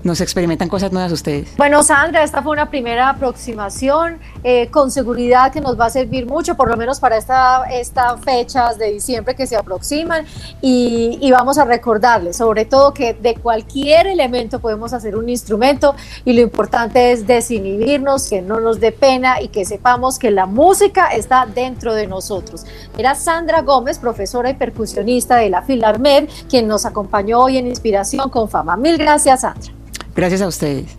nos 0.06 0.20
experimentan 0.20 0.68
cosas 0.68 0.92
nuevas 0.92 1.12
ustedes. 1.12 1.54
Bueno, 1.56 1.82
Sandra, 1.82 2.22
esta 2.22 2.42
fue 2.42 2.52
una 2.52 2.70
primera 2.70 3.10
aproximación 3.10 4.18
eh, 4.42 4.68
con 4.70 4.90
seguridad 4.90 5.52
que 5.52 5.60
nos 5.60 5.78
va 5.78 5.86
a 5.86 5.90
servir 5.90 6.26
mucho, 6.26 6.56
por 6.56 6.70
lo 6.70 6.76
menos 6.76 7.00
para 7.00 7.16
estas 7.16 7.36
esta 7.70 8.16
fechas 8.18 8.78
de 8.78 8.92
diciembre 8.92 9.34
que 9.34 9.46
se 9.46 9.56
aproximan 9.56 10.24
y, 10.62 11.30
vamos 11.36 11.58
a 11.58 11.64
recordarles 11.66 12.36
sobre 12.36 12.64
todo 12.64 12.94
que 12.94 13.12
de 13.12 13.34
cualquier 13.34 14.06
elemento 14.06 14.58
podemos 14.58 14.94
hacer 14.94 15.16
un 15.16 15.28
instrumento 15.28 15.94
y 16.24 16.32
lo 16.32 16.40
importante 16.40 17.12
es 17.12 17.26
desinhibirnos, 17.26 18.30
que 18.30 18.40
no 18.40 18.60
nos 18.60 18.80
dé 18.80 18.90
pena 18.90 19.42
y 19.42 19.48
que 19.48 19.66
sepamos 19.66 20.18
que 20.18 20.30
la 20.30 20.46
música 20.46 21.08
está 21.08 21.44
dentro 21.44 21.94
de 21.94 22.06
nosotros. 22.06 22.64
Era 22.96 23.14
Sandra 23.14 23.60
Gómez, 23.60 23.98
profesora 23.98 24.48
y 24.48 24.54
percusionista 24.54 25.36
de 25.36 25.50
la 25.50 25.60
Filarmed, 25.62 26.28
quien 26.48 26.68
nos 26.68 26.86
acompañó 26.86 27.40
hoy 27.40 27.58
en 27.58 27.66
Inspiración 27.66 28.30
con 28.30 28.48
Fama. 28.48 28.76
Mil 28.76 28.96
gracias, 28.96 29.42
Sandra. 29.42 29.75
Gracias 30.16 30.40
a 30.40 30.48
ustedes. 30.48 30.96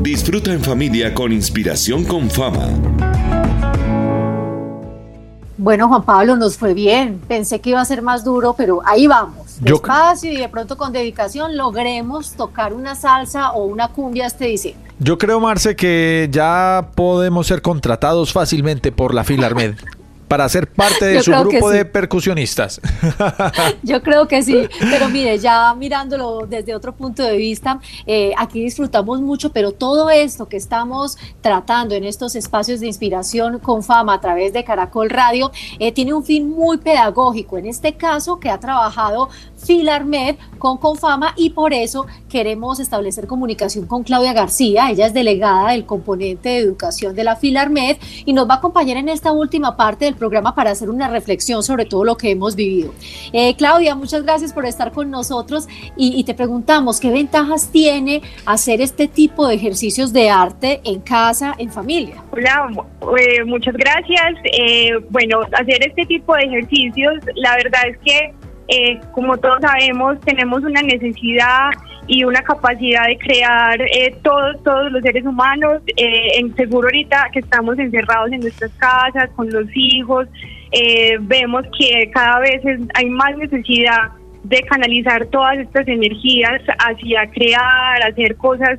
Disfruta 0.00 0.52
en 0.52 0.62
familia 0.62 1.12
con 1.12 1.30
inspiración 1.32 2.04
con 2.04 2.30
fama. 2.30 2.68
Bueno, 5.58 5.88
Juan 5.88 6.04
Pablo, 6.04 6.36
nos 6.36 6.56
fue 6.56 6.72
bien. 6.72 7.20
Pensé 7.28 7.60
que 7.60 7.70
iba 7.70 7.80
a 7.82 7.84
ser 7.84 8.00
más 8.00 8.24
duro, 8.24 8.54
pero 8.56 8.80
ahí 8.86 9.06
vamos. 9.06 9.58
Despacio 9.60 10.32
y 10.32 10.38
de 10.38 10.48
pronto 10.48 10.78
con 10.78 10.90
dedicación 10.90 11.58
logremos 11.58 12.32
tocar 12.32 12.72
una 12.72 12.94
salsa 12.94 13.52
o 13.52 13.64
una 13.64 13.88
cumbia 13.88 14.26
este 14.26 14.46
diciembre. 14.46 14.90
Yo 14.98 15.18
creo, 15.18 15.38
Marce, 15.38 15.76
que 15.76 16.28
ya 16.32 16.88
podemos 16.94 17.46
ser 17.46 17.60
contratados 17.60 18.32
fácilmente 18.32 18.90
por 18.90 19.12
la 19.12 19.22
Filarmed. 19.22 19.74
para 20.30 20.48
ser 20.48 20.70
parte 20.70 21.06
de 21.06 21.22
su 21.24 21.32
grupo 21.32 21.70
de 21.70 21.84
percusionistas. 21.84 22.80
Yo 23.82 24.00
creo 24.00 24.28
que 24.28 24.44
sí, 24.44 24.68
pero 24.78 25.08
mire, 25.08 25.36
ya 25.40 25.74
mirándolo 25.74 26.46
desde 26.48 26.72
otro 26.72 26.94
punto 26.94 27.24
de 27.24 27.36
vista, 27.36 27.80
eh, 28.06 28.32
aquí 28.38 28.62
disfrutamos 28.62 29.20
mucho, 29.20 29.50
pero 29.50 29.72
todo 29.72 30.08
esto 30.08 30.46
que 30.46 30.56
estamos 30.56 31.18
tratando 31.40 31.96
en 31.96 32.04
estos 32.04 32.36
espacios 32.36 32.78
de 32.78 32.86
inspiración 32.86 33.58
con 33.58 33.82
fama 33.82 34.14
a 34.14 34.20
través 34.20 34.52
de 34.52 34.62
Caracol 34.62 35.10
Radio, 35.10 35.50
eh, 35.80 35.90
tiene 35.90 36.14
un 36.14 36.22
fin 36.22 36.48
muy 36.48 36.78
pedagógico, 36.78 37.58
en 37.58 37.66
este 37.66 37.94
caso 37.94 38.38
que 38.38 38.50
ha 38.50 38.60
trabajado 38.60 39.30
Filarmed 39.64 40.36
con 40.58 40.78
Confama 40.78 41.34
y 41.36 41.50
por 41.50 41.72
eso 41.72 42.06
queremos 42.28 42.80
establecer 42.80 43.26
comunicación 43.26 43.86
con 43.86 44.02
Claudia 44.02 44.32
García, 44.32 44.90
ella 44.90 45.06
es 45.06 45.14
delegada 45.14 45.72
del 45.72 45.86
componente 45.86 46.50
de 46.50 46.58
educación 46.58 47.14
de 47.14 47.24
la 47.24 47.36
Filarmed 47.36 47.96
y 48.24 48.32
nos 48.32 48.48
va 48.48 48.54
a 48.54 48.58
acompañar 48.58 48.96
en 48.96 49.08
esta 49.08 49.32
última 49.32 49.76
parte 49.76 50.04
del 50.04 50.14
programa 50.14 50.54
para 50.54 50.70
hacer 50.70 50.90
una 50.90 51.08
reflexión 51.08 51.62
sobre 51.62 51.84
todo 51.84 52.04
lo 52.04 52.16
que 52.16 52.30
hemos 52.30 52.56
vivido. 52.56 52.92
Eh, 53.32 53.54
Claudia, 53.56 53.94
muchas 53.94 54.22
gracias 54.22 54.52
por 54.52 54.66
estar 54.66 54.92
con 54.92 55.10
nosotros 55.10 55.68
y, 55.96 56.20
te 56.24 56.34
preguntamos 56.34 57.00
qué 57.00 57.10
ventajas 57.10 57.70
tiene 57.72 58.22
hacer 58.44 58.80
este 58.80 59.08
tipo 59.08 59.48
de 59.48 59.54
ejercicios 59.54 60.12
de 60.12 60.28
arte 60.28 60.80
en 60.84 61.00
casa, 61.00 61.54
en 61.58 61.70
familia. 61.72 62.22
Hola, 62.30 62.70
eh, 63.18 63.44
muchas 63.44 63.74
gracias. 63.74 64.34
Eh, 64.44 64.90
bueno, 65.08 65.40
hacer 65.52 65.86
este 65.86 66.04
tipo 66.06 66.34
de 66.34 66.44
ejercicios, 66.44 67.14
la 67.34 67.56
verdad 67.56 67.88
es 67.88 67.98
que 67.98 68.34
eh, 68.72 69.00
como 69.10 69.36
todos 69.36 69.58
sabemos, 69.60 70.20
tenemos 70.20 70.62
una 70.62 70.80
necesidad 70.80 71.70
y 72.06 72.22
una 72.22 72.40
capacidad 72.42 73.04
de 73.08 73.18
crear 73.18 73.82
eh, 73.82 74.14
todos, 74.22 74.62
todos 74.62 74.92
los 74.92 75.02
seres 75.02 75.24
humanos. 75.24 75.82
Eh, 75.96 76.38
en 76.38 76.54
seguro 76.54 76.86
ahorita 76.86 77.30
que 77.32 77.40
estamos 77.40 77.76
encerrados 77.80 78.30
en 78.30 78.40
nuestras 78.40 78.70
casas 78.74 79.28
con 79.34 79.50
los 79.50 79.66
hijos, 79.74 80.28
vemos 81.22 81.64
que 81.76 82.08
cada 82.12 82.38
vez 82.38 82.62
hay 82.94 83.06
más 83.06 83.36
necesidad 83.36 84.12
de 84.44 84.62
canalizar 84.62 85.26
todas 85.26 85.58
estas 85.58 85.88
energías 85.88 86.62
hacia 86.78 87.28
crear, 87.32 88.08
hacer 88.08 88.36
cosas 88.36 88.78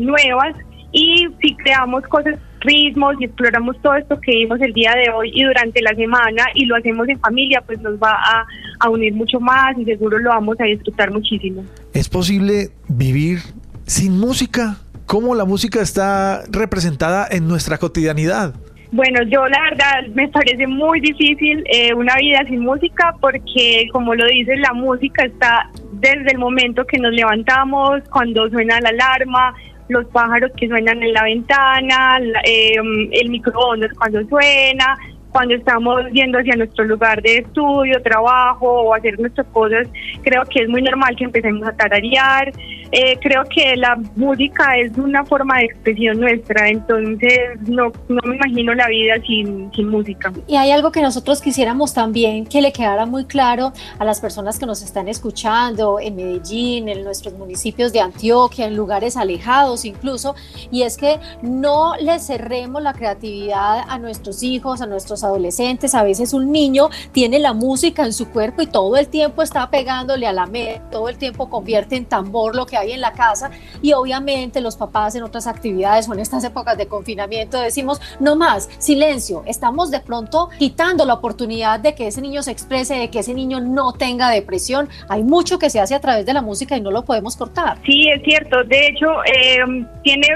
nuevas 0.00 0.56
y 0.90 1.28
si 1.40 1.54
creamos 1.54 2.02
cosas 2.08 2.34
ritmos 2.62 3.14
y 3.20 3.24
exploramos 3.24 3.80
todo 3.82 3.94
esto 3.94 4.20
que 4.20 4.32
vimos 4.32 4.60
el 4.60 4.72
día 4.72 4.94
de 4.94 5.10
hoy 5.10 5.30
y 5.34 5.44
durante 5.44 5.80
la 5.82 5.94
semana 5.94 6.44
y 6.54 6.64
lo 6.64 6.76
hacemos 6.76 7.08
en 7.08 7.18
familia, 7.20 7.62
pues 7.64 7.80
nos 7.80 7.94
va 7.94 8.12
a, 8.12 8.46
a 8.82 8.90
unir 8.90 9.14
mucho 9.14 9.40
más 9.40 9.78
y 9.78 9.84
seguro 9.84 10.18
lo 10.18 10.30
vamos 10.30 10.56
a 10.60 10.64
disfrutar 10.64 11.10
muchísimo. 11.10 11.64
¿Es 11.94 12.08
posible 12.08 12.70
vivir 12.88 13.38
sin 13.86 14.18
música? 14.18 14.76
¿Cómo 15.06 15.34
la 15.34 15.44
música 15.44 15.80
está 15.80 16.42
representada 16.50 17.26
en 17.30 17.46
nuestra 17.46 17.78
cotidianidad? 17.78 18.54
Bueno, 18.90 19.22
yo 19.22 19.46
la 19.46 19.62
verdad 19.70 20.06
me 20.14 20.28
parece 20.28 20.66
muy 20.66 21.00
difícil 21.00 21.64
eh, 21.72 21.94
una 21.94 22.14
vida 22.16 22.44
sin 22.46 22.60
música 22.60 23.14
porque, 23.20 23.88
como 23.90 24.14
lo 24.14 24.26
dices, 24.26 24.58
la 24.58 24.74
música 24.74 25.24
está 25.24 25.70
desde 25.92 26.32
el 26.32 26.38
momento 26.38 26.84
que 26.84 26.98
nos 26.98 27.12
levantamos, 27.12 28.02
cuando 28.10 28.50
suena 28.50 28.78
la 28.80 28.90
alarma, 28.90 29.54
los 29.88 30.04
pájaros 30.08 30.50
que 30.58 30.68
suenan 30.68 31.02
en 31.02 31.12
la 31.12 31.24
ventana, 31.24 32.18
eh, 32.44 32.74
el 33.12 33.30
microondas 33.30 33.92
cuando 33.96 34.22
suena, 34.28 34.98
cuando 35.32 35.54
estamos 35.54 36.04
yendo 36.12 36.38
hacia 36.38 36.54
nuestro 36.56 36.84
lugar 36.84 37.22
de 37.22 37.38
estudio, 37.38 38.00
trabajo 38.02 38.66
o 38.66 38.94
hacer 38.94 39.18
nuestras 39.18 39.46
cosas, 39.48 39.88
creo 40.22 40.44
que 40.44 40.62
es 40.62 40.68
muy 40.68 40.82
normal 40.82 41.16
que 41.16 41.24
empecemos 41.24 41.66
a 41.66 41.72
tararear. 41.72 42.52
Eh, 42.92 43.18
creo 43.22 43.44
que 43.44 43.74
la 43.76 43.96
música 44.16 44.76
es 44.76 44.96
una 44.98 45.24
forma 45.24 45.58
de 45.58 45.64
expresión 45.64 46.20
nuestra, 46.20 46.68
entonces 46.68 47.58
no, 47.66 47.90
no 48.08 48.20
me 48.24 48.36
imagino 48.36 48.74
la 48.74 48.86
vida 48.86 49.14
sin, 49.26 49.72
sin 49.72 49.88
música. 49.88 50.30
Y 50.46 50.56
hay 50.56 50.70
algo 50.72 50.92
que 50.92 51.00
nosotros 51.00 51.40
quisiéramos 51.40 51.94
también 51.94 52.44
que 52.44 52.60
le 52.60 52.70
quedara 52.70 53.06
muy 53.06 53.24
claro 53.24 53.72
a 53.98 54.04
las 54.04 54.20
personas 54.20 54.58
que 54.58 54.66
nos 54.66 54.82
están 54.82 55.08
escuchando 55.08 55.98
en 56.00 56.16
Medellín, 56.16 56.90
en 56.90 57.02
nuestros 57.02 57.32
municipios 57.32 57.94
de 57.94 58.00
Antioquia, 58.00 58.66
en 58.66 58.76
lugares 58.76 59.16
alejados 59.16 59.86
incluso, 59.86 60.34
y 60.70 60.82
es 60.82 60.98
que 60.98 61.18
no 61.40 61.94
le 61.96 62.18
cerremos 62.18 62.82
la 62.82 62.92
creatividad 62.92 63.84
a 63.88 63.98
nuestros 63.98 64.42
hijos, 64.42 64.82
a 64.82 64.86
nuestros 64.86 65.24
adolescentes. 65.24 65.94
A 65.94 66.02
veces 66.02 66.34
un 66.34 66.52
niño 66.52 66.90
tiene 67.12 67.38
la 67.38 67.54
música 67.54 68.04
en 68.04 68.12
su 68.12 68.28
cuerpo 68.28 68.60
y 68.60 68.66
todo 68.66 68.96
el 68.98 69.08
tiempo 69.08 69.40
está 69.40 69.70
pegándole 69.70 70.26
a 70.26 70.32
la 70.34 70.44
mente, 70.44 70.82
todo 70.90 71.08
el 71.08 71.16
tiempo 71.16 71.48
convierte 71.48 71.96
en 71.96 72.04
tambor 72.04 72.54
lo 72.54 72.66
que 72.66 72.81
en 72.90 73.00
la 73.00 73.12
casa 73.12 73.50
y 73.80 73.92
obviamente 73.92 74.60
los 74.60 74.76
papás 74.76 75.14
en 75.14 75.22
otras 75.22 75.46
actividades 75.46 76.08
o 76.08 76.14
en 76.14 76.20
estas 76.20 76.42
épocas 76.42 76.76
de 76.76 76.86
confinamiento 76.86 77.60
decimos, 77.60 78.00
no 78.18 78.34
más, 78.34 78.68
silencio, 78.78 79.44
estamos 79.46 79.90
de 79.90 80.00
pronto 80.00 80.48
quitando 80.58 81.04
la 81.04 81.14
oportunidad 81.14 81.78
de 81.78 81.94
que 81.94 82.08
ese 82.08 82.20
niño 82.20 82.42
se 82.42 82.50
exprese, 82.50 82.94
de 82.94 83.10
que 83.10 83.20
ese 83.20 83.34
niño 83.34 83.60
no 83.60 83.92
tenga 83.92 84.30
depresión. 84.30 84.88
Hay 85.08 85.22
mucho 85.22 85.58
que 85.58 85.70
se 85.70 85.80
hace 85.80 85.94
a 85.94 86.00
través 86.00 86.26
de 86.26 86.32
la 86.32 86.42
música 86.42 86.76
y 86.76 86.80
no 86.80 86.90
lo 86.90 87.04
podemos 87.04 87.36
cortar. 87.36 87.78
Sí, 87.84 88.08
es 88.08 88.22
cierto. 88.22 88.64
De 88.64 88.88
hecho, 88.88 89.06
eh, 89.24 89.86
tiene, 90.02 90.26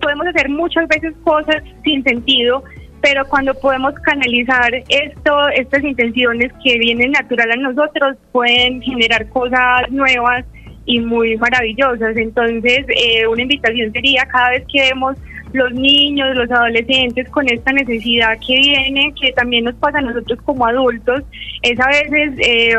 podemos 0.00 0.26
hacer 0.26 0.48
muchas 0.48 0.86
veces 0.88 1.14
cosas 1.24 1.62
sin 1.82 2.02
sentido 2.02 2.62
pero 3.04 3.22
cuando 3.28 3.52
podemos 3.52 3.92
canalizar 3.96 4.72
esto, 4.88 5.48
estas 5.50 5.84
intenciones 5.84 6.50
que 6.64 6.78
vienen 6.78 7.10
natural 7.10 7.50
a 7.50 7.56
nosotros, 7.56 8.16
pueden 8.32 8.80
generar 8.80 9.28
cosas 9.28 9.90
nuevas 9.90 10.46
y 10.86 11.00
muy 11.00 11.36
maravillosas. 11.36 12.16
Entonces, 12.16 12.86
eh, 12.88 13.26
una 13.26 13.42
invitación 13.42 13.92
sería 13.92 14.24
cada 14.26 14.50
vez 14.50 14.64
que 14.70 14.80
vemos 14.80 15.16
los 15.52 15.72
niños, 15.72 16.34
los 16.34 16.50
adolescentes 16.50 17.28
con 17.30 17.48
esta 17.48 17.72
necesidad 17.72 18.36
que 18.44 18.56
viene, 18.56 19.14
que 19.20 19.32
también 19.32 19.64
nos 19.64 19.74
pasa 19.76 19.98
a 19.98 20.02
nosotros 20.02 20.38
como 20.44 20.66
adultos, 20.66 21.22
es 21.62 21.78
a 21.78 21.86
veces 21.86 22.32
eh, 22.38 22.74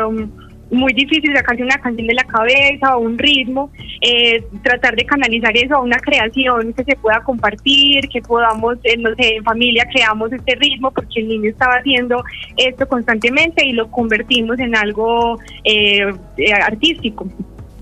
muy 0.70 0.92
difícil 0.92 1.34
sacarse 1.34 1.62
una 1.62 1.78
canción 1.78 2.06
de 2.06 2.14
la 2.14 2.24
cabeza 2.24 2.96
o 2.96 3.00
un 3.00 3.16
ritmo, 3.16 3.70
eh, 4.02 4.44
tratar 4.62 4.94
de 4.94 5.06
canalizar 5.06 5.56
eso 5.56 5.76
a 5.76 5.80
una 5.80 5.96
creación 5.96 6.74
que 6.74 6.84
se 6.84 6.96
pueda 6.96 7.20
compartir, 7.20 8.06
que 8.08 8.20
podamos, 8.20 8.76
no 8.98 9.14
sé, 9.14 9.36
en 9.36 9.44
familia 9.44 9.86
creamos 9.90 10.30
este 10.32 10.56
ritmo 10.56 10.90
porque 10.90 11.20
el 11.20 11.28
niño 11.28 11.50
estaba 11.50 11.76
haciendo 11.76 12.22
esto 12.58 12.86
constantemente 12.88 13.64
y 13.64 13.72
lo 13.72 13.90
convertimos 13.90 14.58
en 14.58 14.76
algo 14.76 15.38
artístico. 16.62 17.26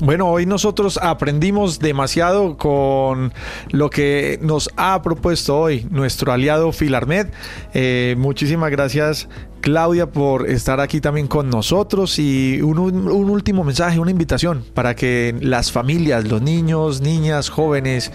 Bueno, 0.00 0.28
hoy 0.28 0.44
nosotros 0.44 0.98
aprendimos 1.00 1.78
demasiado 1.78 2.56
con 2.56 3.32
lo 3.70 3.90
que 3.90 4.40
nos 4.42 4.68
ha 4.76 5.00
propuesto 5.02 5.56
hoy 5.56 5.86
nuestro 5.88 6.32
aliado 6.32 6.72
Filarmed. 6.72 7.28
Eh, 7.74 8.16
muchísimas 8.18 8.72
gracias 8.72 9.28
Claudia 9.64 10.04
por 10.04 10.46
estar 10.50 10.78
aquí 10.78 11.00
también 11.00 11.26
con 11.26 11.48
nosotros 11.48 12.18
y 12.18 12.60
un, 12.60 12.78
último 12.78 13.64
mensaje, 13.64 13.98
una 13.98 14.10
invitación 14.10 14.62
para 14.74 14.94
que 14.94 15.34
las 15.40 15.72
familias, 15.72 16.28
los 16.28 16.42
niños, 16.42 17.00
niñas, 17.00 17.48
jóvenes, 17.48 18.12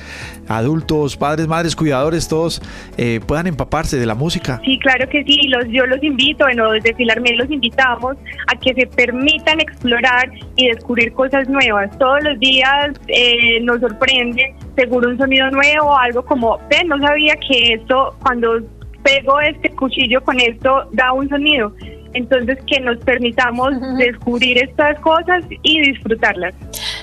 adultos, 0.48 1.18
padres, 1.18 1.48
madres, 1.48 1.76
cuidadores, 1.76 2.28
todos 2.28 2.62
eh, 3.00 3.20
puedan 3.26 3.48
empaparse 3.48 3.98
de 3.98 4.06
la 4.06 4.14
música. 4.14 4.62
Sí, 4.64 4.78
claro 4.78 5.10
que 5.10 5.24
sí, 5.24 5.48
los, 5.48 5.66
yo 5.70 5.88
los 5.88 6.04
invito, 6.04 6.44
bueno, 6.46 6.70
desde 6.70 6.94
Filarmed 6.94 7.38
los 7.38 7.50
invitamos 7.50 8.16
a 8.46 8.56
que 8.56 8.76
se 8.76 8.86
permitan 8.86 9.60
explorar 9.60 10.32
y 10.56 10.68
descubrir 10.68 11.14
cosas 11.14 11.50
nuevas. 11.50 11.90
Todos 11.98 12.22
los 12.26 12.40
días 12.40 12.92
eh, 13.08 13.60
nos 13.62 13.80
sorprende 13.80 14.54
seguro 14.76 15.10
un 15.10 15.18
sonido 15.18 15.50
nuevo, 15.50 15.98
algo 15.98 16.24
como, 16.24 16.60
ven, 16.70 16.90
no 16.90 17.00
sabía 17.00 17.34
que 17.38 17.74
esto 17.74 18.16
cuando 18.22 18.60
pego 19.10 19.40
este 19.40 19.70
cuchillo 19.72 20.22
con 20.22 20.40
esto, 20.40 20.88
da 20.92 21.14
un 21.14 21.28
sonido. 21.30 21.74
Entonces, 22.14 22.58
que 22.66 22.80
nos 22.80 22.98
permitamos 23.00 23.72
descubrir 23.98 24.58
estas 24.58 25.00
cosas 25.00 25.44
y 25.64 25.82
disfrutarlas. 25.82 26.54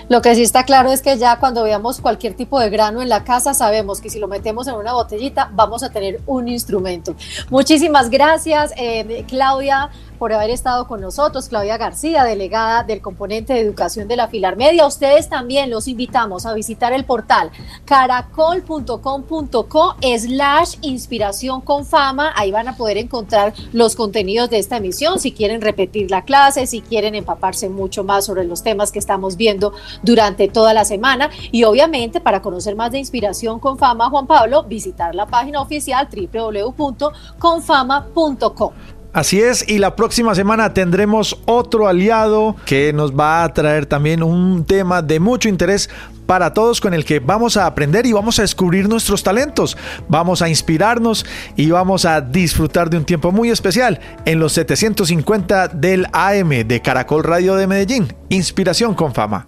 Lo 0.09 0.23
que 0.23 0.35
sí 0.35 0.43
está 0.43 0.65
claro 0.65 0.91
es 0.91 1.03
que 1.03 1.17
ya 1.19 1.39
cuando 1.39 1.65
veamos 1.65 2.01
cualquier 2.01 2.35
tipo 2.35 2.61
de 2.61 2.71
grano 2.71 3.03
en 3.03 3.09
la 3.09 3.25
casa, 3.25 3.55
sabemos 3.55 4.01
que 4.01 4.11
si 4.11 4.19
lo 4.19 4.29
metemos 4.29 4.69
en 4.69 4.75
una 4.75 4.93
botellita, 4.93 5.51
vamos 5.53 5.83
a 5.83 5.91
tener 5.91 6.21
un 6.27 6.49
instrumento. 6.49 7.15
Muchísimas 7.51 8.11
gracias, 8.11 8.73
eh, 8.77 9.25
Claudia 9.29 9.91
por 10.19 10.33
haber 10.33 10.51
estado 10.51 10.87
con 10.87 11.01
nosotros, 11.01 11.49
Claudia 11.49 11.77
García, 11.77 12.25
delegada 12.25 12.83
del 12.83 13.01
componente 13.01 13.53
de 13.53 13.61
educación 13.61 14.09
de 14.09 14.17
la 14.17 14.29
Filar 14.29 14.57
Media. 14.57 14.87
Ustedes 14.87 15.29
también 15.29 15.71
los 15.71 15.89
invitamos 15.89 16.47
a 16.47 16.55
visitar 16.55 16.93
el 16.93 17.05
portal 17.05 17.51
caracol.com.co 17.85 19.97
slash 20.19 20.77
inspiración 20.83 21.61
con 21.61 21.85
fama. 21.85 22.33
Ahí 22.35 22.51
van 22.51 22.69
a 22.69 22.77
poder 22.77 22.99
encontrar 22.99 23.55
los 23.73 23.97
contenidos 23.97 24.51
de 24.51 24.59
esta 24.59 24.79
emisión, 24.79 25.21
si 25.21 25.33
quieren 25.33 25.61
repetir 25.61 26.11
la 26.11 26.23
clase, 26.23 26.67
si 26.67 26.81
quieren 26.81 27.15
empaparse 27.15 27.69
mucho 27.69 28.05
más 28.05 28.25
sobre 28.25 28.45
los 28.45 28.63
temas 28.63 28.93
que 28.93 28.99
estamos 28.99 29.37
viendo 29.37 29.66
durante 30.03 30.49
toda 30.49 30.75
la 30.75 30.85
semana. 30.85 31.31
Y 31.53 31.65
obviamente, 31.65 32.21
para 32.21 32.43
conocer 32.43 32.77
más 32.77 32.93
de 32.93 32.99
inspiración 32.99 33.59
con 33.59 33.79
fama, 33.79 34.11
Juan 34.11 34.27
Pablo, 34.27 34.65
visitar 34.65 35.15
la 35.15 35.27
página 35.27 35.61
oficial 35.61 36.09
www.confama.com. 36.11 38.73
Así 39.17 39.41
es, 39.41 39.67
y 39.67 39.79
la 39.79 39.97
próxima 39.97 40.35
semana 40.35 40.75
tendremos 40.75 41.41
otro 41.47 41.89
aliado 41.89 42.55
que 42.67 42.93
nos 42.93 43.19
va 43.19 43.45
a 43.45 43.55
traer 43.55 43.87
también 43.87 44.23
un 44.23 44.67
tema 44.67 45.01
de 45.01 45.21
mucho 45.21 45.49
interés 45.49 45.89
para 46.27 46.53
todos 46.53 46.83
con 46.83 46.93
el 46.93 47.07
que 47.07 47.19
vamos 47.19 47.57
a 47.57 47.65
aprender 47.65 48.05
y 48.05 48.13
vamos 48.13 48.39
a 48.39 48.43
descubrir 48.43 48.91
nuestros 48.91 49.23
talentos, 49.23 49.79
vamos 50.07 50.43
a 50.43 50.51
inspirarnos 50.51 51.25
y 51.57 51.71
vamos 51.71 52.05
a 52.05 52.21
disfrutar 52.21 52.91
de 52.91 52.99
un 52.99 53.07
tiempo 53.07 53.33
muy 53.33 53.49
especial 53.49 54.01
en 54.27 54.39
los 54.39 54.53
750 54.53 55.69
del 55.69 56.09
AM 56.13 56.51
de 56.67 56.83
Caracol 56.83 57.25
Radio 57.25 57.55
de 57.55 57.67
Medellín. 57.67 58.15
Inspiración 58.29 58.95
con 58.95 59.15
fama. 59.15 59.47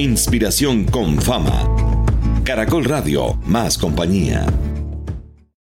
Inspiración 0.00 0.86
con 0.86 1.20
fama. 1.20 1.68
Caracol 2.42 2.86
Radio, 2.86 3.34
más 3.44 3.76
compañía. 3.76 4.46